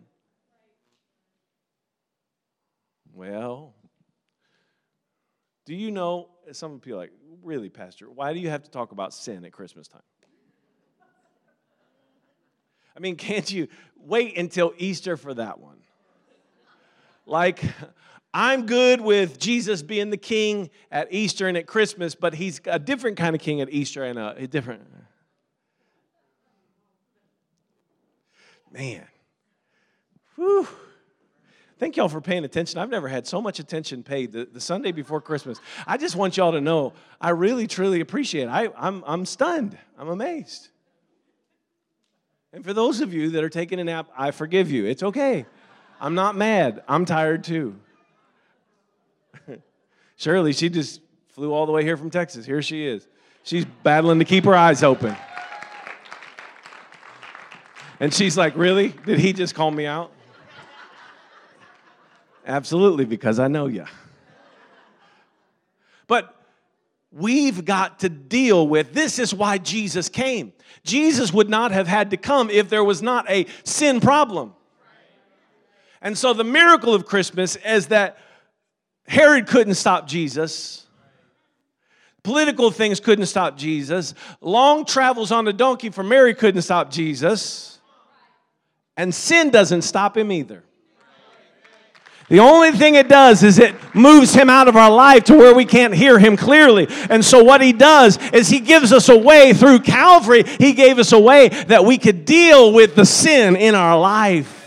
Well, 3.13 3.75
do 5.67 5.75
you 5.75 5.91
know? 5.91 6.31
Some 6.53 6.81
people 6.81 6.99
like, 6.99 7.13
really, 7.43 7.69
Pastor, 7.69 8.11
why 8.11 8.33
do 8.33 8.39
you 8.39 8.49
have 8.49 8.63
to 8.63 8.71
talk 8.71 8.93
about 8.93 9.13
sin 9.13 9.45
at 9.45 9.53
Christmas 9.53 9.89
time? 9.89 10.01
I 12.97 13.01
mean, 13.01 13.17
can't 13.17 13.51
you 13.53 13.69
wait 13.97 14.39
until 14.39 14.73
Easter 14.79 15.17
for 15.17 15.35
that 15.35 15.61
one? 15.61 15.77
Like, 17.27 17.63
I'm 18.41 18.67
good 18.67 19.01
with 19.01 19.41
Jesus 19.41 19.83
being 19.83 20.11
the 20.11 20.17
king 20.17 20.71
at 20.93 21.13
Easter 21.13 21.49
and 21.49 21.57
at 21.57 21.67
Christmas, 21.67 22.15
but 22.15 22.35
he's 22.35 22.61
a 22.67 22.79
different 22.79 23.17
kind 23.17 23.35
of 23.35 23.43
king 23.43 23.61
at 23.61 23.69
Easter 23.69 24.05
and 24.05 24.17
a, 24.17 24.37
a 24.37 24.47
different. 24.47 24.83
Man. 28.71 29.05
Whew. 30.37 30.69
Thank 31.81 31.97
y'all 31.97 32.09
for 32.09 32.21
paying 32.21 32.45
attention. 32.45 32.79
I've 32.79 32.91
never 32.91 33.09
had 33.09 33.27
so 33.27 33.43
much 33.43 33.59
attention 33.59 34.05
paid 34.05 34.31
the, 34.31 34.45
the 34.45 34.61
Sunday 34.61 34.93
before 34.93 35.21
Christmas. 35.21 35.59
I 35.85 35.97
just 35.97 36.15
want 36.15 36.37
y'all 36.37 36.53
to 36.53 36.61
know 36.61 36.93
I 37.21 37.31
really, 37.31 37.67
truly 37.67 38.01
appreciate 38.01 38.45
it. 38.45 38.51
I, 38.51 38.69
I'm, 38.77 39.03
I'm 39.05 39.27
stunned. 39.27 39.77
I'm 39.99 40.11
amazed. 40.11 40.69
And 42.53 42.65
for 42.65 42.73
those 42.73 43.01
of 43.01 43.13
you 43.13 43.31
that 43.31 43.43
are 43.43 43.49
taking 43.49 43.81
a 43.81 43.85
nap, 43.85 44.11
I 44.17 44.31
forgive 44.31 44.71
you. 44.71 44.87
It's 44.87 45.03
okay. 45.03 45.45
I'm 46.01 46.15
not 46.15 46.37
mad. 46.37 46.85
I'm 46.87 47.05
tired 47.05 47.43
too. 47.43 47.75
Shirley, 50.19 50.53
she 50.53 50.69
just 50.69 51.01
flew 51.29 51.53
all 51.53 51.65
the 51.65 51.71
way 51.71 51.85
here 51.85 51.97
from 51.97 52.11
Texas. 52.11 52.45
Here 52.45 52.61
she 52.61 52.85
is. 52.85 53.07
She's 53.45 53.65
battling 53.65 54.19
to 54.19 54.25
keep 54.25 54.45
her 54.45 54.55
eyes 54.55 54.83
open. 54.83 55.17
And 58.01 58.13
she's 58.13 58.37
like, 58.37 58.57
Really? 58.57 58.89
Did 58.89 59.21
he 59.21 59.33
just 59.33 59.55
call 59.55 59.71
me 59.71 59.87
out? 59.87 60.13
Absolutely, 62.45 63.05
because 63.05 63.39
I 63.39 63.47
know 63.47 63.67
you. 63.67 63.85
But 66.09 66.35
we've 67.13 67.65
got 67.65 68.01
to 68.01 68.09
deal 68.09 68.67
with 68.67 68.93
this 68.95 69.21
is 69.21 69.33
why 69.33 69.59
Jesus 69.59 70.09
came. 70.09 70.53
Jesus 70.83 71.33
would 71.33 71.49
not 71.49 71.71
have 71.71 71.87
had 71.87 72.11
to 72.11 72.17
come 72.17 72.51
if 72.51 72.69
there 72.69 72.83
was 72.83 73.03
not 73.03 73.31
a 73.31 73.47
sin 73.63 74.01
problem. 74.01 74.55
And 76.01 76.19
so 76.19 76.33
the 76.33 76.45
miracle 76.45 76.93
of 76.93 77.07
Christmas 77.07 77.55
is 77.57 77.87
that 77.89 78.19
Herod 79.09 79.47
couldn't 79.47 79.75
stop 79.75 80.07
Jesus. 80.07 80.87
Political 82.23 82.71
things 82.73 83.01
couldn't 83.01 83.27
stop 83.27 83.57
Jesus. 83.57 84.15
Long 84.41 84.85
travels 84.85 85.33
on 85.33 85.49
a 85.49 85.53
donkey 85.53 85.89
for 85.89 86.03
Mary 86.03 86.35
couldn't 86.35 86.63
stop 86.63 86.91
Jesus. 86.91 87.79
And 88.97 89.15
sin 89.15 89.51
doesn't 89.51 89.83
stop 89.83 90.17
him 90.17 90.31
either. 90.31 90.63
The 92.29 92.41
only 92.41 92.73
thing 92.73 92.97
it 92.97 93.09
does 93.09 93.43
is 93.43 93.59
it 93.59 93.75
moves 93.95 94.35
him 94.35 94.51
out 94.51 94.69
of 94.69 94.77
our 94.77 94.91
life 94.91 95.25
to 95.25 95.35
where 95.35 95.55
we 95.55 95.65
can't 95.65 95.95
hear 95.95 96.19
him 96.19 96.37
clearly. 96.37 96.87
And 97.09 97.25
so, 97.25 97.43
what 97.43 97.63
he 97.63 97.73
does 97.73 98.19
is 98.33 98.49
he 98.49 98.61
gives 98.61 98.93
us 98.93 99.09
a 99.09 99.17
way 99.17 99.55
through 99.55 99.79
Calvary, 99.79 100.43
he 100.43 100.75
gave 100.75 100.99
us 100.99 101.13
a 101.13 101.19
way 101.19 101.49
that 101.49 101.87
we 101.87 101.97
could 101.97 102.27
deal 102.27 102.75
with 102.75 102.95
the 102.95 103.07
sin 103.07 103.57
in 103.57 103.75
our 103.75 103.99
life. 103.99 104.58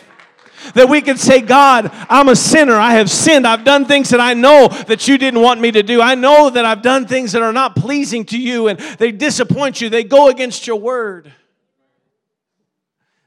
That 0.73 0.89
we 0.89 1.01
could 1.01 1.19
say, 1.19 1.41
God, 1.41 1.89
I'm 2.09 2.29
a 2.29 2.35
sinner. 2.35 2.75
I 2.75 2.93
have 2.93 3.09
sinned. 3.09 3.47
I've 3.47 3.63
done 3.63 3.85
things 3.85 4.09
that 4.09 4.19
I 4.19 4.33
know 4.33 4.67
that 4.87 5.07
you 5.07 5.17
didn't 5.17 5.41
want 5.41 5.59
me 5.59 5.71
to 5.71 5.83
do. 5.83 6.01
I 6.01 6.15
know 6.15 6.49
that 6.49 6.65
I've 6.65 6.81
done 6.81 7.07
things 7.07 7.31
that 7.31 7.41
are 7.41 7.53
not 7.53 7.75
pleasing 7.75 8.25
to 8.25 8.39
you 8.39 8.67
and 8.67 8.79
they 8.97 9.11
disappoint 9.11 9.81
you. 9.81 9.89
They 9.89 10.03
go 10.03 10.29
against 10.29 10.67
your 10.67 10.77
word. 10.77 11.33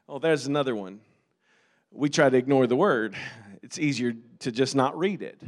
Oh, 0.09 0.18
there's 0.18 0.47
another 0.47 0.77
one. 0.77 1.01
We 1.90 2.09
try 2.09 2.29
to 2.29 2.37
ignore 2.37 2.66
the 2.66 2.77
word. 2.77 3.16
It's 3.62 3.79
easier 3.79 4.14
to 4.40 4.53
just 4.53 4.75
not 4.77 4.99
read 4.99 5.23
it. 5.23 5.40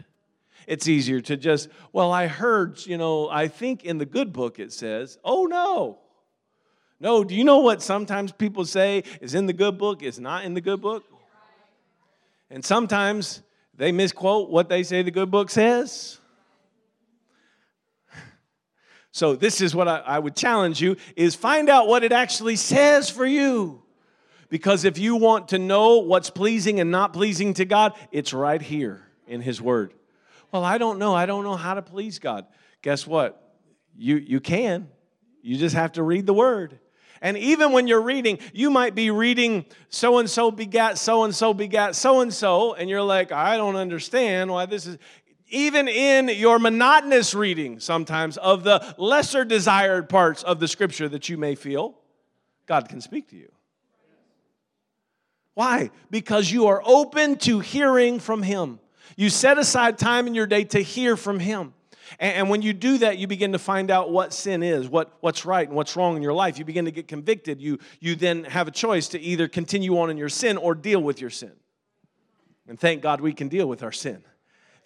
It's 0.66 0.88
easier 0.88 1.20
to 1.20 1.36
just, 1.36 1.68
well, 1.92 2.10
I 2.10 2.26
heard, 2.26 2.84
you 2.84 2.98
know, 2.98 3.28
I 3.28 3.48
think 3.48 3.84
in 3.84 3.98
the 3.98 4.06
good 4.06 4.32
book 4.32 4.58
it 4.58 4.72
says, 4.72 5.18
oh 5.24 5.44
no. 5.44 5.98
No, 6.98 7.22
do 7.24 7.34
you 7.34 7.44
know 7.44 7.58
what 7.58 7.82
sometimes 7.82 8.32
people 8.32 8.64
say 8.64 9.04
is 9.20 9.34
in 9.34 9.46
the 9.46 9.52
good 9.52 9.78
book 9.78 10.02
is 10.02 10.18
not 10.18 10.44
in 10.44 10.54
the 10.54 10.60
good 10.60 10.80
book? 10.80 11.04
And 12.50 12.64
sometimes 12.64 13.42
They 13.78 13.92
misquote 13.92 14.48
what 14.48 14.70
they 14.70 14.82
say 14.82 15.02
the 15.02 15.10
good 15.10 15.30
book 15.30 15.50
says. 15.50 16.18
So 19.12 19.34
this 19.34 19.62
is 19.62 19.74
what 19.74 19.88
I, 19.88 19.98
I, 20.00 20.18
would 20.18 20.36
challenge 20.36 20.82
you 20.82 20.96
is 21.16 21.34
find 21.34 21.70
out 21.70 21.88
what 21.88 22.04
it 22.04 22.12
actually 22.12 22.56
says 22.56 23.08
for 23.08 23.24
you. 23.24 23.82
Because 24.50 24.84
if 24.84 24.98
you 24.98 25.16
want 25.16 25.48
to 25.48 25.58
know 25.58 25.98
what's 25.98 26.28
pleasing 26.28 26.80
and 26.80 26.90
not 26.90 27.14
pleasing 27.14 27.54
to 27.54 27.64
God, 27.64 27.94
it's 28.12 28.34
right 28.34 28.60
here 28.60 29.06
in 29.26 29.40
his 29.40 29.58
word. 29.60 29.94
Well, 30.52 30.64
I 30.64 30.76
don't 30.76 30.98
know. 30.98 31.14
I 31.14 31.24
don't 31.24 31.44
know 31.44 31.56
how 31.56 31.72
to 31.74 31.82
please 31.82 32.18
God. 32.18 32.44
Guess 32.82 33.06
what? 33.06 33.56
You 33.96 34.16
you 34.16 34.38
can. 34.38 34.88
You 35.40 35.56
just 35.56 35.74
have 35.74 35.92
to 35.92 36.02
read 36.02 36.26
the 36.26 36.34
word. 36.34 36.78
And 37.26 37.36
even 37.38 37.72
when 37.72 37.88
you're 37.88 38.02
reading, 38.02 38.38
you 38.52 38.70
might 38.70 38.94
be 38.94 39.10
reading 39.10 39.64
so 39.88 40.18
and 40.18 40.30
so 40.30 40.52
begat 40.52 40.96
so 40.96 41.24
and 41.24 41.34
so 41.34 41.52
begat 41.52 41.96
so 41.96 42.20
and 42.20 42.32
so, 42.32 42.74
and 42.74 42.88
you're 42.88 43.02
like, 43.02 43.32
I 43.32 43.56
don't 43.56 43.74
understand 43.74 44.48
why 44.48 44.66
this 44.66 44.86
is 44.86 44.96
even 45.48 45.88
in 45.88 46.28
your 46.28 46.60
monotonous 46.60 47.34
reading 47.34 47.80
sometimes 47.80 48.36
of 48.36 48.62
the 48.62 48.94
lesser 48.96 49.44
desired 49.44 50.08
parts 50.08 50.44
of 50.44 50.60
the 50.60 50.68
scripture 50.68 51.08
that 51.08 51.28
you 51.28 51.36
may 51.36 51.56
feel, 51.56 51.96
God 52.64 52.88
can 52.88 53.00
speak 53.00 53.28
to 53.30 53.36
you. 53.36 53.50
Why? 55.54 55.90
Because 56.12 56.52
you 56.52 56.68
are 56.68 56.80
open 56.84 57.38
to 57.38 57.58
hearing 57.58 58.20
from 58.20 58.44
Him. 58.44 58.78
You 59.16 59.30
set 59.30 59.58
aside 59.58 59.98
time 59.98 60.28
in 60.28 60.36
your 60.36 60.46
day 60.46 60.62
to 60.62 60.78
hear 60.78 61.16
from 61.16 61.40
Him. 61.40 61.74
And, 62.18 62.48
when 62.48 62.62
you 62.62 62.72
do 62.72 62.98
that, 62.98 63.18
you 63.18 63.26
begin 63.26 63.52
to 63.52 63.58
find 63.58 63.90
out 63.90 64.10
what 64.10 64.32
sin 64.32 64.62
is, 64.62 64.88
what, 64.88 65.12
what's 65.20 65.44
right 65.44 65.66
and 65.66 65.76
what's 65.76 65.96
wrong 65.96 66.16
in 66.16 66.22
your 66.22 66.32
life. 66.32 66.58
You 66.58 66.64
begin 66.64 66.84
to 66.84 66.90
get 66.90 67.08
convicted. 67.08 67.60
You, 67.60 67.78
you 68.00 68.14
then 68.14 68.44
have 68.44 68.68
a 68.68 68.70
choice 68.70 69.08
to 69.08 69.20
either 69.20 69.48
continue 69.48 69.98
on 69.98 70.10
in 70.10 70.16
your 70.16 70.28
sin 70.28 70.56
or 70.56 70.74
deal 70.74 71.02
with 71.02 71.20
your 71.20 71.30
sin. 71.30 71.52
And 72.68 72.78
thank 72.78 73.02
God 73.02 73.20
we 73.20 73.32
can 73.32 73.48
deal 73.48 73.68
with 73.68 73.82
our 73.82 73.92
sin 73.92 74.22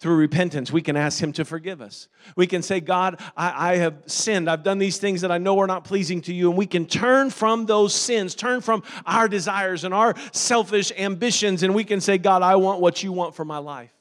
through 0.01 0.15
repentance, 0.15 0.71
we 0.71 0.81
can 0.81 0.97
ask 0.97 1.21
Him 1.21 1.31
to 1.33 1.45
forgive 1.45 1.79
us. 1.79 2.07
We 2.35 2.47
can 2.47 2.63
say, 2.63 2.79
God, 2.79 3.21
I, 3.37 3.73
I, 3.73 3.75
have 3.77 4.01
sinned. 4.07 4.49
I've 4.49 4.63
done 4.63 4.79
these 4.79 4.97
things 4.97 5.21
that 5.21 5.31
I 5.31 5.37
know 5.37 5.59
are 5.59 5.67
not 5.67 5.83
pleasing 5.83 6.21
to 6.21 6.33
you. 6.33 6.49
And 6.49 6.57
we 6.57 6.65
can 6.65 6.87
turn 6.87 7.29
from 7.29 7.67
those 7.67 7.93
sins, 7.93 8.33
turn 8.33 8.61
from 8.61 8.81
our 9.05 9.27
desires 9.27 9.83
and 9.83 9.93
our 9.93 10.15
selfish 10.31 10.91
ambitions, 10.97 11.61
and 11.61 11.75
we 11.75 11.83
can 11.83 12.01
say, 12.01 12.17
God, 12.17 12.41
I 12.41 12.55
want 12.55 12.81
what 12.81 13.03
you 13.03 13.11
want 13.11 13.35
for 13.35 13.45
my 13.45 13.59
life. 13.59 13.93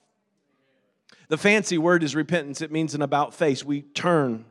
The 1.30 1.38
fancy 1.38 1.78
word 1.78 2.02
is 2.02 2.16
repentance, 2.16 2.60
it 2.60 2.72
means 2.72 2.96
an 2.96 3.02
about 3.02 3.34
face. 3.34 3.64
We 3.64 3.82
turn 3.82 4.44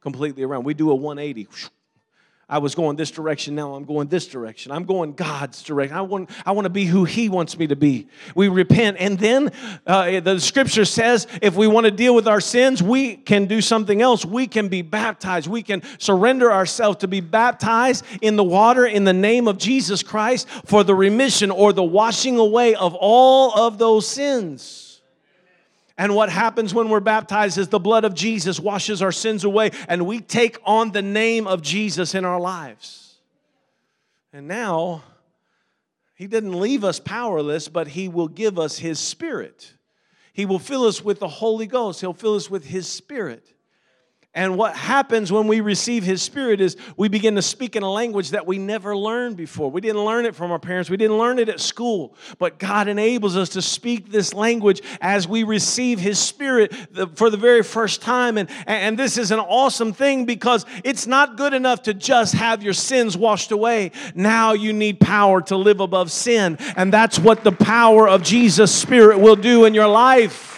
completely 0.00 0.42
around, 0.42 0.64
we 0.64 0.74
do 0.74 0.90
a 0.90 0.94
180. 0.94 1.46
I 2.48 2.58
was 2.58 2.74
going 2.74 2.96
this 2.96 3.12
direction, 3.12 3.54
now 3.54 3.74
I'm 3.74 3.84
going 3.84 4.08
this 4.08 4.26
direction. 4.26 4.72
I'm 4.72 4.84
going 4.84 5.12
God's 5.12 5.62
direction. 5.62 5.96
I 5.96 6.00
want, 6.00 6.30
I 6.44 6.50
want 6.50 6.64
to 6.64 6.70
be 6.70 6.84
who 6.84 7.04
He 7.04 7.28
wants 7.28 7.56
me 7.56 7.68
to 7.68 7.76
be. 7.76 8.08
We 8.34 8.48
repent. 8.48 8.96
And 8.98 9.16
then 9.20 9.52
uh, 9.86 10.18
the 10.18 10.40
scripture 10.40 10.84
says 10.84 11.28
if 11.42 11.54
we 11.54 11.68
want 11.68 11.84
to 11.84 11.92
deal 11.92 12.14
with 12.14 12.26
our 12.26 12.40
sins, 12.40 12.82
we 12.82 13.14
can 13.14 13.46
do 13.46 13.60
something 13.60 14.02
else. 14.02 14.24
We 14.24 14.48
can 14.48 14.66
be 14.66 14.82
baptized. 14.82 15.46
We 15.46 15.62
can 15.62 15.82
surrender 15.98 16.52
ourselves 16.52 16.98
to 16.98 17.08
be 17.08 17.20
baptized 17.20 18.04
in 18.20 18.34
the 18.34 18.44
water 18.44 18.84
in 18.84 19.04
the 19.04 19.12
name 19.12 19.46
of 19.46 19.58
Jesus 19.58 20.02
Christ 20.02 20.48
for 20.64 20.82
the 20.82 20.94
remission 20.94 21.52
or 21.52 21.72
the 21.72 21.84
washing 21.84 22.36
away 22.36 22.74
of 22.74 22.96
all 22.96 23.54
of 23.54 23.78
those 23.78 24.08
sins. 24.08 24.85
And 25.98 26.14
what 26.14 26.28
happens 26.28 26.74
when 26.74 26.90
we're 26.90 27.00
baptized 27.00 27.56
is 27.56 27.68
the 27.68 27.78
blood 27.78 28.04
of 28.04 28.14
Jesus 28.14 28.60
washes 28.60 29.00
our 29.00 29.12
sins 29.12 29.44
away, 29.44 29.70
and 29.88 30.06
we 30.06 30.20
take 30.20 30.58
on 30.64 30.92
the 30.92 31.02
name 31.02 31.46
of 31.46 31.62
Jesus 31.62 32.14
in 32.14 32.24
our 32.24 32.38
lives. 32.38 33.14
And 34.32 34.46
now, 34.46 35.02
He 36.14 36.26
didn't 36.26 36.60
leave 36.60 36.84
us 36.84 37.00
powerless, 37.00 37.68
but 37.68 37.88
He 37.88 38.08
will 38.08 38.28
give 38.28 38.58
us 38.58 38.78
His 38.78 38.98
Spirit. 38.98 39.72
He 40.34 40.44
will 40.44 40.58
fill 40.58 40.84
us 40.84 41.02
with 41.02 41.18
the 41.18 41.28
Holy 41.28 41.66
Ghost, 41.66 42.02
He'll 42.02 42.12
fill 42.12 42.34
us 42.34 42.50
with 42.50 42.66
His 42.66 42.86
Spirit. 42.86 43.55
And 44.36 44.58
what 44.58 44.76
happens 44.76 45.32
when 45.32 45.48
we 45.48 45.62
receive 45.62 46.04
His 46.04 46.20
Spirit 46.20 46.60
is 46.60 46.76
we 46.98 47.08
begin 47.08 47.36
to 47.36 47.42
speak 47.42 47.74
in 47.74 47.82
a 47.82 47.90
language 47.90 48.32
that 48.32 48.46
we 48.46 48.58
never 48.58 48.94
learned 48.94 49.38
before. 49.38 49.70
We 49.70 49.80
didn't 49.80 50.04
learn 50.04 50.26
it 50.26 50.34
from 50.34 50.52
our 50.52 50.58
parents, 50.58 50.90
we 50.90 50.98
didn't 50.98 51.16
learn 51.16 51.38
it 51.38 51.48
at 51.48 51.58
school. 51.58 52.14
But 52.38 52.58
God 52.58 52.86
enables 52.86 53.34
us 53.34 53.48
to 53.50 53.62
speak 53.62 54.10
this 54.10 54.34
language 54.34 54.82
as 55.00 55.26
we 55.26 55.42
receive 55.42 55.98
His 55.98 56.18
Spirit 56.18 56.74
for 57.16 57.30
the 57.30 57.38
very 57.38 57.62
first 57.62 58.02
time. 58.02 58.36
And, 58.36 58.50
and 58.66 58.98
this 58.98 59.16
is 59.16 59.30
an 59.30 59.40
awesome 59.40 59.94
thing 59.94 60.26
because 60.26 60.66
it's 60.84 61.06
not 61.06 61.38
good 61.38 61.54
enough 61.54 61.84
to 61.84 61.94
just 61.94 62.34
have 62.34 62.62
your 62.62 62.74
sins 62.74 63.16
washed 63.16 63.52
away. 63.52 63.90
Now 64.14 64.52
you 64.52 64.74
need 64.74 65.00
power 65.00 65.40
to 65.42 65.56
live 65.56 65.80
above 65.80 66.12
sin. 66.12 66.58
And 66.76 66.92
that's 66.92 67.18
what 67.18 67.42
the 67.42 67.52
power 67.52 68.06
of 68.06 68.22
Jesus' 68.22 68.74
Spirit 68.74 69.18
will 69.18 69.36
do 69.36 69.64
in 69.64 69.72
your 69.72 69.88
life. 69.88 70.56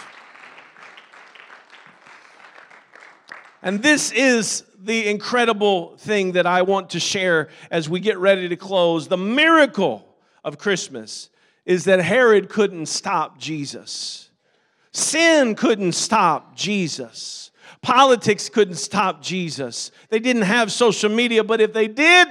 And 3.61 3.83
this 3.83 4.11
is 4.11 4.63
the 4.81 5.07
incredible 5.07 5.97
thing 5.97 6.33
that 6.33 6.45
I 6.45 6.61
want 6.61 6.91
to 6.91 6.99
share 6.99 7.49
as 7.69 7.89
we 7.89 7.99
get 7.99 8.17
ready 8.17 8.47
to 8.47 8.55
close. 8.55 9.07
The 9.07 9.17
miracle 9.17 10.07
of 10.43 10.57
Christmas 10.57 11.29
is 11.65 11.83
that 11.85 11.99
Herod 11.99 12.49
couldn't 12.49 12.87
stop 12.87 13.37
Jesus. 13.37 14.29
Sin 14.91 15.55
couldn't 15.55 15.91
stop 15.91 16.55
Jesus. 16.55 17.51
Politics 17.81 18.49
couldn't 18.49 18.75
stop 18.75 19.21
Jesus. 19.21 19.91
They 20.09 20.19
didn't 20.19 20.43
have 20.43 20.71
social 20.71 21.09
media, 21.09 21.43
but 21.43 21.61
if 21.61 21.73
they 21.73 21.87
did, 21.87 22.27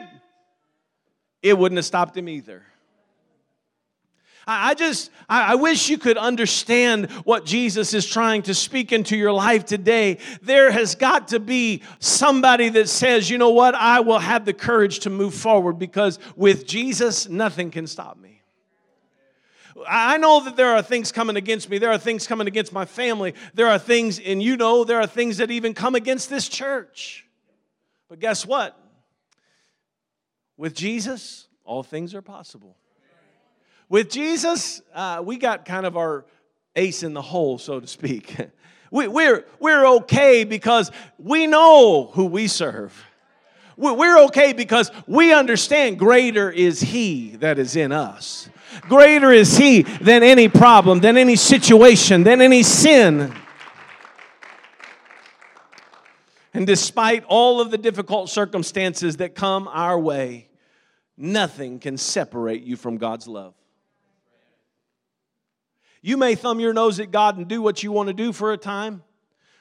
it 1.43 1.57
wouldn't 1.57 1.77
have 1.77 1.85
stopped 1.85 2.17
him 2.17 2.29
either. 2.29 2.63
I 4.51 4.73
just, 4.73 5.11
I 5.29 5.57
wish 5.57 5.91
you 5.91 5.99
could 5.99 6.17
understand 6.17 7.11
what 7.25 7.45
Jesus 7.45 7.93
is 7.93 8.07
trying 8.07 8.41
to 8.45 8.55
speak 8.55 8.93
into 8.93 9.15
your 9.15 9.31
life 9.31 9.67
today. 9.67 10.17
There 10.41 10.71
has 10.71 10.95
got 10.95 11.29
to 11.29 11.39
be 11.39 11.83
somebody 11.99 12.71
that 12.71 12.89
says, 12.89 13.29
you 13.29 13.37
know 13.37 13.51
what, 13.51 13.75
I 13.75 14.01
will 14.01 14.19
have 14.19 14.47
the 14.47 14.55
courage 14.55 15.01
to 15.01 15.11
move 15.11 15.35
forward 15.35 15.79
because 15.79 16.19
with 16.35 16.67
Jesus, 16.67 17.29
nothing 17.29 17.71
can 17.71 17.87
stop 17.87 18.19
me. 18.19 18.41
I 19.87 20.17
know 20.17 20.43
that 20.43 20.57
there 20.57 20.75
are 20.75 20.83
things 20.83 21.13
coming 21.13 21.37
against 21.37 21.69
me. 21.69 21.77
There 21.77 21.93
are 21.93 21.99
things 21.99 22.27
coming 22.27 22.47
against 22.47 22.73
my 22.73 22.87
family. 22.87 23.35
There 23.53 23.67
are 23.67 23.79
things, 23.79 24.19
and 24.19 24.43
you 24.43 24.57
know, 24.57 24.83
there 24.83 24.99
are 24.99 25.07
things 25.07 25.37
that 25.37 25.51
even 25.51 25.75
come 25.75 25.95
against 25.95 26.31
this 26.31 26.49
church. 26.49 27.27
But 28.09 28.19
guess 28.19 28.47
what? 28.47 28.81
With 30.57 30.75
Jesus, 30.75 31.49
all 31.65 31.83
things 31.83 32.15
are 32.15 32.23
possible. 32.23 32.79
With 33.89 34.11
Jesus, 34.11 34.83
uh, 34.95 35.23
we 35.25 35.39
got 35.39 35.65
kind 35.65 35.87
of 35.87 35.97
our 35.97 36.27
ace 36.77 37.03
in 37.03 37.15
the 37.15 37.23
hole, 37.23 37.59
so 37.59 37.81
to 37.81 37.87
speak. 37.87 38.37
we, 38.91 39.07
are 39.07 39.11
we're, 39.11 39.45
we're 39.59 39.87
okay 39.97 40.45
because 40.45 40.91
we 41.19 41.47
know 41.47 42.11
who 42.13 42.27
we 42.27 42.49
serve. 42.49 43.05
We're 43.79 44.25
okay 44.25 44.53
because 44.55 44.91
we 45.07 45.33
understand 45.33 46.01
greater 46.01 46.51
is 46.51 46.81
He 46.81 47.37
that 47.37 47.61
is 47.61 47.77
in 47.77 47.93
us. 47.93 48.51
Greater 48.83 49.33
is 49.33 49.57
He 49.57 49.83
than 49.83 50.25
any 50.25 50.49
problem, 50.49 50.99
than 50.99 51.17
any 51.17 51.37
situation, 51.37 52.25
than 52.25 52.43
any 52.43 52.65
sin. 52.65 53.33
And 56.53 56.67
despite 56.67 57.25
all 57.29 57.61
of 57.61 57.71
the 57.71 57.79
difficult 57.79 58.31
circumstances 58.31 59.19
that 59.19 59.37
come 59.37 59.69
our 59.69 59.99
way, 59.99 60.49
nothing 61.17 61.79
can 61.79 61.97
separate 61.97 62.65
you 62.65 62.77
from 62.77 62.97
God's 62.97 63.29
love. 63.29 63.55
You 66.01 66.17
may 66.17 66.35
thumb 66.35 66.61
your 66.61 66.73
nose 66.73 67.01
at 67.01 67.11
God 67.11 67.37
and 67.37 67.49
do 67.49 67.61
what 67.61 67.83
you 67.83 67.93
want 67.93 68.09
to 68.09 68.15
do 68.15 68.33
for 68.33 68.53
a 68.53 68.57
time, 68.57 69.03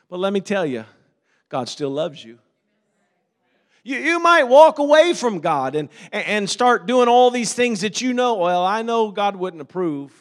but 0.09 0.19
let 0.19 0.33
me 0.33 0.39
tell 0.39 0.65
you, 0.65 0.85
God 1.49 1.69
still 1.69 1.89
loves 1.89 2.23
you. 2.23 2.39
You, 3.83 3.97
you 3.99 4.19
might 4.19 4.43
walk 4.43 4.79
away 4.79 5.13
from 5.13 5.39
God 5.39 5.75
and, 5.75 5.89
and 6.11 6.49
start 6.49 6.87
doing 6.87 7.07
all 7.07 7.31
these 7.31 7.53
things 7.53 7.81
that 7.81 8.01
you 8.01 8.13
know, 8.13 8.35
well, 8.35 8.63
I 8.65 8.81
know 8.81 9.11
God 9.11 9.35
wouldn't 9.35 9.61
approve. 9.61 10.11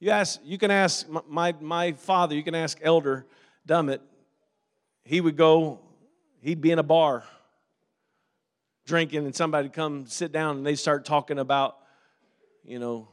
You, 0.00 0.10
ask, 0.10 0.40
you 0.44 0.58
can 0.58 0.70
ask 0.70 1.06
my, 1.28 1.54
my 1.60 1.92
father, 1.92 2.34
you 2.34 2.42
can 2.42 2.54
ask 2.54 2.78
Elder 2.82 3.26
Dummett. 3.68 4.00
He 5.04 5.20
would 5.20 5.36
go, 5.36 5.80
he'd 6.40 6.60
be 6.60 6.70
in 6.70 6.78
a 6.78 6.82
bar 6.82 7.24
drinking, 8.86 9.24
and 9.24 9.34
somebody 9.34 9.68
come 9.68 10.06
sit 10.06 10.32
down 10.32 10.56
and 10.56 10.66
they 10.66 10.74
start 10.74 11.04
talking 11.04 11.38
about, 11.38 11.76
you 12.64 12.80
know, 12.80 13.08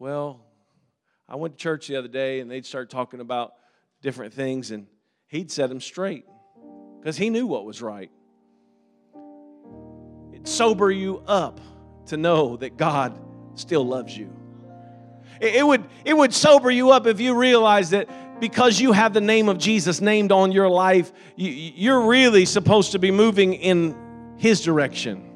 well, 0.00 0.40
I 1.30 1.36
went 1.36 1.56
to 1.56 1.62
church 1.62 1.86
the 1.86 1.96
other 1.96 2.08
day 2.08 2.40
and 2.40 2.50
they'd 2.50 2.66
start 2.66 2.90
talking 2.90 3.20
about 3.20 3.52
different 4.02 4.34
things, 4.34 4.72
and 4.72 4.86
he'd 5.28 5.50
set 5.50 5.68
them 5.68 5.80
straight 5.80 6.24
because 6.98 7.16
he 7.16 7.30
knew 7.30 7.46
what 7.46 7.64
was 7.64 7.80
right. 7.80 8.10
It'd 10.32 10.48
sober 10.48 10.90
you 10.90 11.22
up 11.26 11.60
to 12.06 12.16
know 12.16 12.56
that 12.56 12.76
God 12.76 13.20
still 13.54 13.86
loves 13.86 14.16
you. 14.16 14.34
It, 15.40 15.64
would, 15.64 15.84
it 16.04 16.14
would 16.14 16.34
sober 16.34 16.70
you 16.70 16.90
up 16.90 17.06
if 17.06 17.20
you 17.20 17.34
realize 17.34 17.90
that 17.90 18.40
because 18.40 18.80
you 18.80 18.92
have 18.92 19.14
the 19.14 19.20
name 19.20 19.48
of 19.48 19.58
Jesus 19.58 20.00
named 20.00 20.32
on 20.32 20.50
your 20.50 20.68
life, 20.68 21.12
you, 21.36 21.50
you're 21.50 22.06
really 22.08 22.44
supposed 22.44 22.92
to 22.92 22.98
be 22.98 23.10
moving 23.10 23.54
in 23.54 24.34
His 24.36 24.62
direction. 24.62 25.29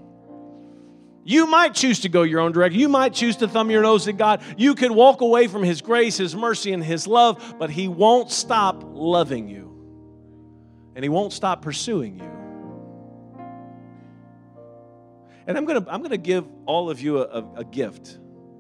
You 1.25 1.47
might 1.47 1.75
choose 1.75 2.01
to 2.01 2.11
go 2.11 2.23
your 2.23 2.41
own 2.41 2.53
direction. 2.53 2.79
You 2.79 2.89
might 2.89 3.15
choose 3.15 3.37
to 3.37 3.49
thumb 3.49 3.71
your 3.71 3.83
nose 3.83 4.07
at 4.07 4.19
God. 4.19 4.43
You 4.59 4.75
could 4.75 4.91
walk 4.91 5.23
away 5.23 5.47
from 5.49 5.63
His 5.63 5.81
grace, 5.81 6.19
His 6.19 6.37
mercy, 6.37 6.73
and 6.73 6.85
His 6.85 7.07
love, 7.07 7.57
but 7.59 7.71
He 7.71 7.89
won't 7.89 8.31
stop 8.31 8.83
loving 8.85 9.49
you. 9.49 9.71
And 10.95 11.03
He 11.03 11.09
won't 11.09 11.33
stop 11.33 11.63
pursuing 11.63 12.19
you. 12.19 12.31
And 15.47 15.57
I'm 15.57 15.65
going 15.65 15.83
to 15.83 15.91
I'm 15.91 16.03
to 16.05 16.17
give 16.17 16.47
all 16.67 16.91
of 16.91 17.01
you 17.01 17.19
a, 17.19 17.25
a, 17.25 17.53
a 17.57 17.65
gift 17.65 18.19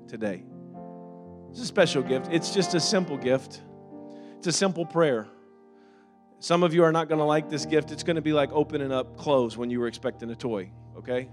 today. 0.08 0.44
It's 1.50 1.60
a 1.60 1.66
special 1.66 2.02
gift. 2.02 2.28
It's 2.32 2.52
just 2.52 2.74
a 2.74 2.80
simple 2.80 3.16
gift, 3.16 3.62
it's 4.38 4.46
a 4.46 4.52
simple 4.52 4.86
prayer. 4.86 5.28
Some 6.40 6.62
of 6.62 6.74
you 6.74 6.84
are 6.84 6.92
not 6.92 7.08
going 7.08 7.20
to 7.20 7.24
like 7.24 7.48
this 7.48 7.64
gift. 7.64 7.90
It's 7.90 8.02
going 8.02 8.16
to 8.16 8.22
be 8.22 8.34
like 8.34 8.52
opening 8.52 8.92
up 8.92 9.16
clothes 9.16 9.56
when 9.56 9.70
you 9.70 9.80
were 9.80 9.86
expecting 9.86 10.28
a 10.30 10.34
toy, 10.34 10.70
okay? 10.94 11.30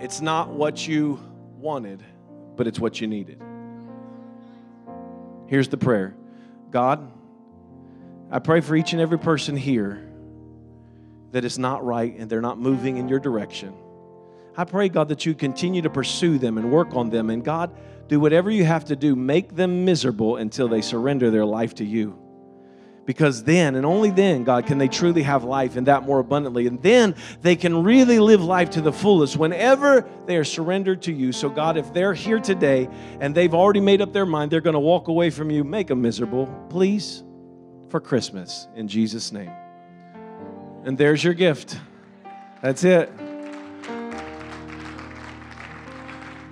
It's 0.00 0.20
not 0.20 0.50
what 0.50 0.86
you 0.86 1.18
wanted, 1.58 2.02
but 2.56 2.66
it's 2.66 2.78
what 2.78 3.00
you 3.00 3.06
needed. 3.06 3.40
Here's 5.46 5.68
the 5.68 5.76
prayer 5.76 6.14
God, 6.70 7.10
I 8.30 8.38
pray 8.38 8.60
for 8.60 8.76
each 8.76 8.92
and 8.92 9.00
every 9.00 9.18
person 9.18 9.56
here 9.56 10.02
that 11.32 11.44
is 11.44 11.58
not 11.58 11.84
right 11.84 12.14
and 12.16 12.28
they're 12.28 12.40
not 12.40 12.58
moving 12.58 12.96
in 12.96 13.08
your 13.08 13.20
direction. 13.20 13.74
I 14.56 14.64
pray, 14.64 14.88
God, 14.88 15.08
that 15.08 15.26
you 15.26 15.34
continue 15.34 15.82
to 15.82 15.90
pursue 15.90 16.38
them 16.38 16.56
and 16.56 16.72
work 16.72 16.94
on 16.94 17.10
them. 17.10 17.28
And 17.28 17.44
God, 17.44 17.76
do 18.08 18.18
whatever 18.18 18.50
you 18.50 18.64
have 18.64 18.86
to 18.86 18.96
do, 18.96 19.14
make 19.14 19.54
them 19.54 19.84
miserable 19.84 20.36
until 20.36 20.66
they 20.66 20.80
surrender 20.80 21.30
their 21.30 21.44
life 21.44 21.74
to 21.76 21.84
you. 21.84 22.18
Because 23.06 23.44
then, 23.44 23.76
and 23.76 23.86
only 23.86 24.10
then, 24.10 24.42
God, 24.42 24.66
can 24.66 24.78
they 24.78 24.88
truly 24.88 25.22
have 25.22 25.44
life 25.44 25.76
and 25.76 25.86
that 25.86 26.02
more 26.02 26.18
abundantly. 26.18 26.66
And 26.66 26.82
then 26.82 27.14
they 27.40 27.54
can 27.54 27.84
really 27.84 28.18
live 28.18 28.42
life 28.42 28.70
to 28.70 28.80
the 28.80 28.92
fullest 28.92 29.36
whenever 29.36 30.04
they 30.26 30.36
are 30.36 30.44
surrendered 30.44 31.02
to 31.02 31.12
you. 31.12 31.30
So, 31.30 31.48
God, 31.48 31.76
if 31.76 31.92
they're 31.94 32.14
here 32.14 32.40
today 32.40 32.88
and 33.20 33.32
they've 33.32 33.54
already 33.54 33.80
made 33.80 34.02
up 34.02 34.12
their 34.12 34.26
mind, 34.26 34.50
they're 34.50 34.60
going 34.60 34.74
to 34.74 34.80
walk 34.80 35.06
away 35.06 35.30
from 35.30 35.50
you, 35.50 35.62
make 35.62 35.86
them 35.86 36.02
miserable, 36.02 36.46
please, 36.68 37.22
for 37.90 38.00
Christmas, 38.00 38.66
in 38.74 38.88
Jesus' 38.88 39.30
name. 39.30 39.52
And 40.84 40.98
there's 40.98 41.22
your 41.22 41.34
gift. 41.34 41.78
That's 42.60 42.82
it. 42.82 43.12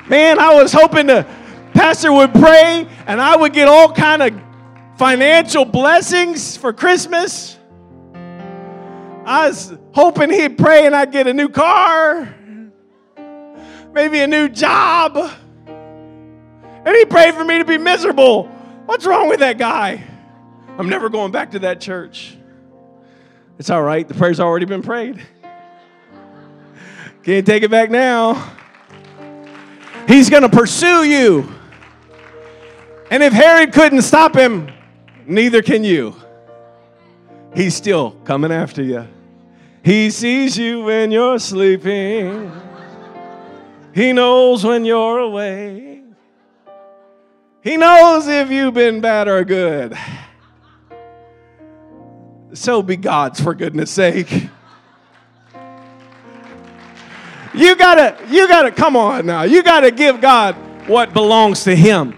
Man, 0.08 0.38
I 0.38 0.54
was 0.54 0.72
hoping 0.72 1.08
the 1.08 1.26
pastor 1.72 2.12
would 2.12 2.32
pray 2.32 2.86
and 3.06 3.20
I 3.20 3.36
would 3.36 3.52
get 3.52 3.66
all 3.66 3.90
kind 3.92 4.22
of 4.22 4.53
financial 4.96 5.64
blessings 5.64 6.56
for 6.56 6.72
Christmas. 6.72 7.56
I 9.24 9.48
was 9.48 9.72
hoping 9.92 10.30
he'd 10.30 10.58
pray 10.58 10.86
and 10.86 10.94
I'd 10.94 11.10
get 11.10 11.26
a 11.26 11.34
new 11.34 11.48
car, 11.48 12.34
maybe 13.92 14.20
a 14.20 14.26
new 14.26 14.48
job. 14.48 15.16
And 15.66 16.94
he 16.94 17.04
prayed 17.06 17.34
for 17.34 17.44
me 17.44 17.58
to 17.58 17.64
be 17.64 17.78
miserable. 17.78 18.44
What's 18.86 19.06
wrong 19.06 19.28
with 19.28 19.40
that 19.40 19.56
guy? 19.56 20.04
I'm 20.76 20.88
never 20.88 21.08
going 21.08 21.32
back 21.32 21.52
to 21.52 21.60
that 21.60 21.80
church. 21.80 22.36
It's 23.58 23.70
all 23.70 23.82
right. 23.82 24.06
The 24.06 24.14
prayer's 24.14 24.40
already 24.40 24.66
been 24.66 24.82
prayed. 24.82 25.22
Can't 27.22 27.46
take 27.46 27.62
it 27.62 27.70
back 27.70 27.90
now. 27.90 28.52
He's 30.06 30.28
going 30.28 30.42
to 30.42 30.50
pursue 30.50 31.04
you. 31.04 31.50
And 33.10 33.22
if 33.22 33.32
Herod 33.32 33.72
couldn't 33.72 34.02
stop 34.02 34.36
him, 34.36 34.73
neither 35.26 35.62
can 35.62 35.84
you. 35.84 36.16
He's 37.54 37.74
still 37.74 38.12
coming 38.24 38.52
after 38.52 38.82
you. 38.82 39.06
He 39.82 40.10
sees 40.10 40.56
you 40.56 40.84
when 40.84 41.10
you're 41.10 41.38
sleeping. 41.38 42.50
He 43.94 44.12
knows 44.12 44.64
when 44.64 44.84
you're 44.84 45.18
away. 45.18 46.02
He 47.62 47.76
knows 47.76 48.26
if 48.26 48.50
you've 48.50 48.74
been 48.74 49.00
bad 49.00 49.28
or 49.28 49.44
good 49.44 49.96
so 52.54 52.82
be 52.82 52.96
God's 52.96 53.40
for 53.40 53.54
goodness 53.54 53.90
sake. 53.90 54.48
You 57.52 57.76
gotta, 57.76 58.16
you 58.28 58.48
gotta, 58.48 58.72
come 58.72 58.96
on 58.96 59.26
now. 59.26 59.42
You 59.42 59.62
gotta 59.62 59.90
give 59.90 60.20
God 60.20 60.54
what 60.88 61.12
belongs 61.12 61.64
to 61.64 61.76
Him. 61.76 62.16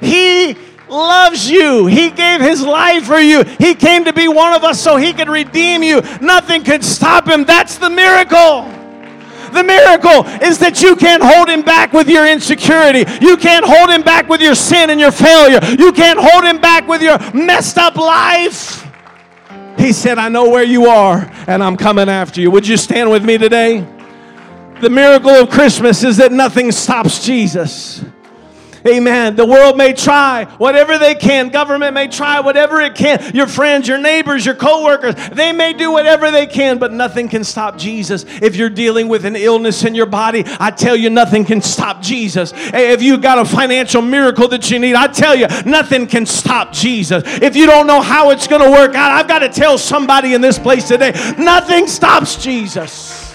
He 0.00 0.56
loves 0.88 1.50
you. 1.50 1.86
He 1.86 2.10
gave 2.10 2.40
His 2.40 2.62
life 2.62 3.04
for 3.04 3.18
you. 3.18 3.44
He 3.58 3.74
came 3.74 4.04
to 4.04 4.12
be 4.12 4.28
one 4.28 4.52
of 4.52 4.64
us 4.64 4.80
so 4.80 4.96
He 4.96 5.12
could 5.12 5.28
redeem 5.28 5.82
you. 5.82 6.00
Nothing 6.20 6.64
could 6.64 6.84
stop 6.84 7.28
Him. 7.28 7.44
That's 7.44 7.78
the 7.78 7.90
miracle. 7.90 8.72
The 9.52 9.62
miracle 9.62 10.26
is 10.46 10.58
that 10.58 10.82
you 10.82 10.96
can't 10.96 11.22
hold 11.22 11.48
him 11.48 11.62
back 11.62 11.92
with 11.92 12.08
your 12.08 12.26
insecurity. 12.26 13.10
You 13.24 13.36
can't 13.36 13.64
hold 13.64 13.88
him 13.88 14.02
back 14.02 14.28
with 14.28 14.40
your 14.40 14.54
sin 14.54 14.90
and 14.90 15.00
your 15.00 15.12
failure. 15.12 15.60
You 15.78 15.92
can't 15.92 16.18
hold 16.20 16.44
him 16.44 16.60
back 16.60 16.86
with 16.86 17.00
your 17.00 17.18
messed 17.32 17.78
up 17.78 17.96
life. 17.96 18.86
He 19.78 19.92
said, 19.92 20.18
I 20.18 20.28
know 20.28 20.50
where 20.50 20.64
you 20.64 20.86
are 20.86 21.30
and 21.46 21.62
I'm 21.62 21.76
coming 21.76 22.08
after 22.08 22.40
you. 22.40 22.50
Would 22.50 22.66
you 22.66 22.76
stand 22.76 23.10
with 23.10 23.24
me 23.24 23.38
today? 23.38 23.86
The 24.80 24.90
miracle 24.90 25.30
of 25.30 25.48
Christmas 25.48 26.04
is 26.04 26.18
that 26.18 26.32
nothing 26.32 26.70
stops 26.70 27.24
Jesus. 27.24 28.04
Amen. 28.86 29.34
The 29.34 29.46
world 29.46 29.76
may 29.76 29.92
try 29.92 30.44
whatever 30.58 30.98
they 30.98 31.14
can. 31.14 31.48
Government 31.48 31.94
may 31.94 32.08
try 32.08 32.40
whatever 32.40 32.80
it 32.80 32.94
can. 32.94 33.34
Your 33.34 33.46
friends, 33.46 33.88
your 33.88 33.98
neighbors, 33.98 34.46
your 34.46 34.54
coworkers, 34.54 35.14
they 35.30 35.52
may 35.52 35.72
do 35.72 35.90
whatever 35.90 36.30
they 36.30 36.46
can, 36.46 36.78
but 36.78 36.92
nothing 36.92 37.28
can 37.28 37.42
stop 37.42 37.78
Jesus. 37.78 38.24
If 38.42 38.54
you're 38.54 38.70
dealing 38.70 39.08
with 39.08 39.24
an 39.24 39.34
illness 39.34 39.84
in 39.84 39.94
your 39.94 40.06
body, 40.06 40.44
I 40.60 40.70
tell 40.70 40.94
you, 40.94 41.10
nothing 41.10 41.44
can 41.44 41.60
stop 41.62 42.00
Jesus. 42.00 42.52
If 42.54 43.02
you 43.02 43.18
got 43.18 43.38
a 43.38 43.44
financial 43.44 44.02
miracle 44.02 44.48
that 44.48 44.70
you 44.70 44.78
need, 44.78 44.94
I 44.94 45.08
tell 45.08 45.34
you, 45.34 45.46
nothing 45.64 46.06
can 46.06 46.26
stop 46.26 46.72
Jesus. 46.72 47.22
If 47.26 47.56
you 47.56 47.66
don't 47.66 47.86
know 47.86 48.00
how 48.00 48.30
it's 48.30 48.46
going 48.46 48.62
to 48.62 48.70
work 48.70 48.94
out, 48.94 49.10
I've 49.10 49.28
got 49.28 49.40
to 49.40 49.48
tell 49.48 49.78
somebody 49.78 50.34
in 50.34 50.40
this 50.40 50.58
place 50.58 50.86
today, 50.86 51.12
nothing 51.38 51.86
stops 51.86 52.36
Jesus. 52.36 53.34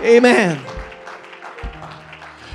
Amen. 0.00 0.73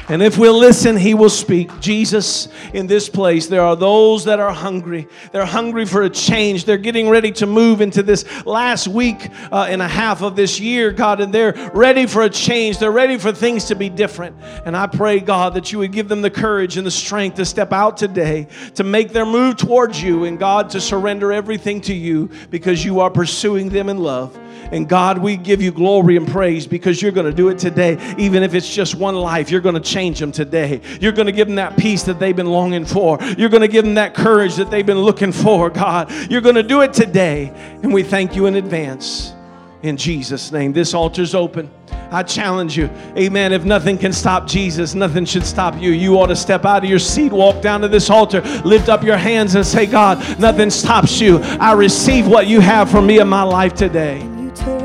And 0.09 0.23
if 0.23 0.39
we'll 0.39 0.57
listen, 0.57 0.97
he 0.97 1.13
will 1.13 1.29
speak. 1.29 1.79
Jesus, 1.79 2.47
in 2.73 2.87
this 2.87 3.07
place, 3.07 3.45
there 3.45 3.61
are 3.61 3.75
those 3.75 4.25
that 4.25 4.39
are 4.39 4.51
hungry. 4.51 5.07
They're 5.31 5.45
hungry 5.45 5.85
for 5.85 6.01
a 6.01 6.09
change. 6.09 6.65
They're 6.65 6.77
getting 6.77 7.09
ready 7.09 7.31
to 7.33 7.45
move 7.45 7.79
into 7.79 8.01
this 8.01 8.25
last 8.43 8.87
week 8.87 9.29
uh, 9.51 9.67
and 9.69 9.83
a 9.83 9.87
half 9.87 10.23
of 10.23 10.35
this 10.35 10.59
year, 10.59 10.91
God, 10.91 11.21
and 11.21 11.31
they're 11.31 11.53
ready 11.75 12.07
for 12.07 12.23
a 12.23 12.29
change. 12.29 12.79
They're 12.79 12.91
ready 12.91 13.19
for 13.19 13.31
things 13.31 13.65
to 13.65 13.75
be 13.75 13.87
different. 13.87 14.35
And 14.65 14.75
I 14.75 14.87
pray, 14.87 15.19
God, 15.19 15.53
that 15.53 15.71
you 15.71 15.77
would 15.77 15.91
give 15.91 16.07
them 16.07 16.23
the 16.23 16.31
courage 16.31 16.77
and 16.77 16.87
the 16.87 16.91
strength 16.91 17.35
to 17.35 17.45
step 17.45 17.71
out 17.71 17.95
today, 17.95 18.47
to 18.75 18.83
make 18.83 19.13
their 19.13 19.27
move 19.27 19.57
towards 19.57 20.01
you, 20.01 20.23
and 20.23 20.39
God, 20.39 20.71
to 20.71 20.81
surrender 20.81 21.31
everything 21.31 21.81
to 21.81 21.93
you 21.93 22.31
because 22.49 22.83
you 22.83 22.99
are 22.99 23.11
pursuing 23.11 23.69
them 23.69 23.89
in 23.89 23.99
love. 23.99 24.35
And 24.71 24.87
God, 24.87 25.17
we 25.17 25.37
give 25.37 25.61
you 25.61 25.71
glory 25.71 26.17
and 26.17 26.27
praise 26.27 26.67
because 26.67 27.01
you're 27.01 27.11
going 27.11 27.25
to 27.25 27.33
do 27.33 27.49
it 27.49 27.57
today. 27.57 27.97
Even 28.17 28.43
if 28.43 28.53
it's 28.53 28.73
just 28.73 28.95
one 28.95 29.15
life, 29.15 29.49
you're 29.49 29.61
going 29.61 29.75
to 29.75 29.81
change 29.81 30.19
them 30.19 30.31
today. 30.31 30.81
You're 30.99 31.11
going 31.11 31.25
to 31.25 31.31
give 31.31 31.47
them 31.47 31.55
that 31.55 31.77
peace 31.77 32.03
that 32.03 32.19
they've 32.19 32.35
been 32.35 32.51
longing 32.51 32.85
for. 32.85 33.17
You're 33.37 33.49
going 33.49 33.61
to 33.61 33.67
give 33.67 33.85
them 33.85 33.95
that 33.95 34.13
courage 34.13 34.55
that 34.55 34.69
they've 34.69 34.85
been 34.85 34.99
looking 34.99 35.31
for, 35.31 35.69
God. 35.69 36.11
You're 36.29 36.41
going 36.41 36.55
to 36.55 36.63
do 36.63 36.81
it 36.81 36.93
today. 36.93 37.51
And 37.83 37.93
we 37.93 38.03
thank 38.03 38.35
you 38.35 38.45
in 38.45 38.55
advance. 38.55 39.33
In 39.81 39.95
Jesus' 39.95 40.51
name, 40.51 40.73
this 40.73 40.93
altar's 40.93 41.33
open. 41.33 41.71
I 42.11 42.23
challenge 42.23 42.75
you, 42.75 42.89
amen. 43.15 43.53
If 43.53 43.65
nothing 43.65 43.97
can 43.97 44.11
stop 44.11 44.47
Jesus, 44.47 44.95
nothing 44.95 45.25
should 45.25 45.45
stop 45.45 45.79
you. 45.79 45.91
You 45.91 46.19
ought 46.19 46.27
to 46.27 46.35
step 46.35 46.65
out 46.65 46.83
of 46.83 46.89
your 46.89 46.99
seat, 46.99 47.31
walk 47.31 47.61
down 47.61 47.81
to 47.81 47.87
this 47.87 48.09
altar, 48.09 48.41
lift 48.65 48.89
up 48.89 49.03
your 49.03 49.17
hands, 49.17 49.55
and 49.55 49.65
say, 49.65 49.85
God, 49.85 50.17
nothing 50.39 50.71
stops 50.71 51.21
you. 51.21 51.37
I 51.37 51.73
receive 51.73 52.27
what 52.27 52.47
you 52.47 52.61
have 52.61 52.89
for 52.89 53.01
me 53.01 53.19
in 53.19 53.27
my 53.27 53.43
life 53.43 53.75
today. 53.75 54.19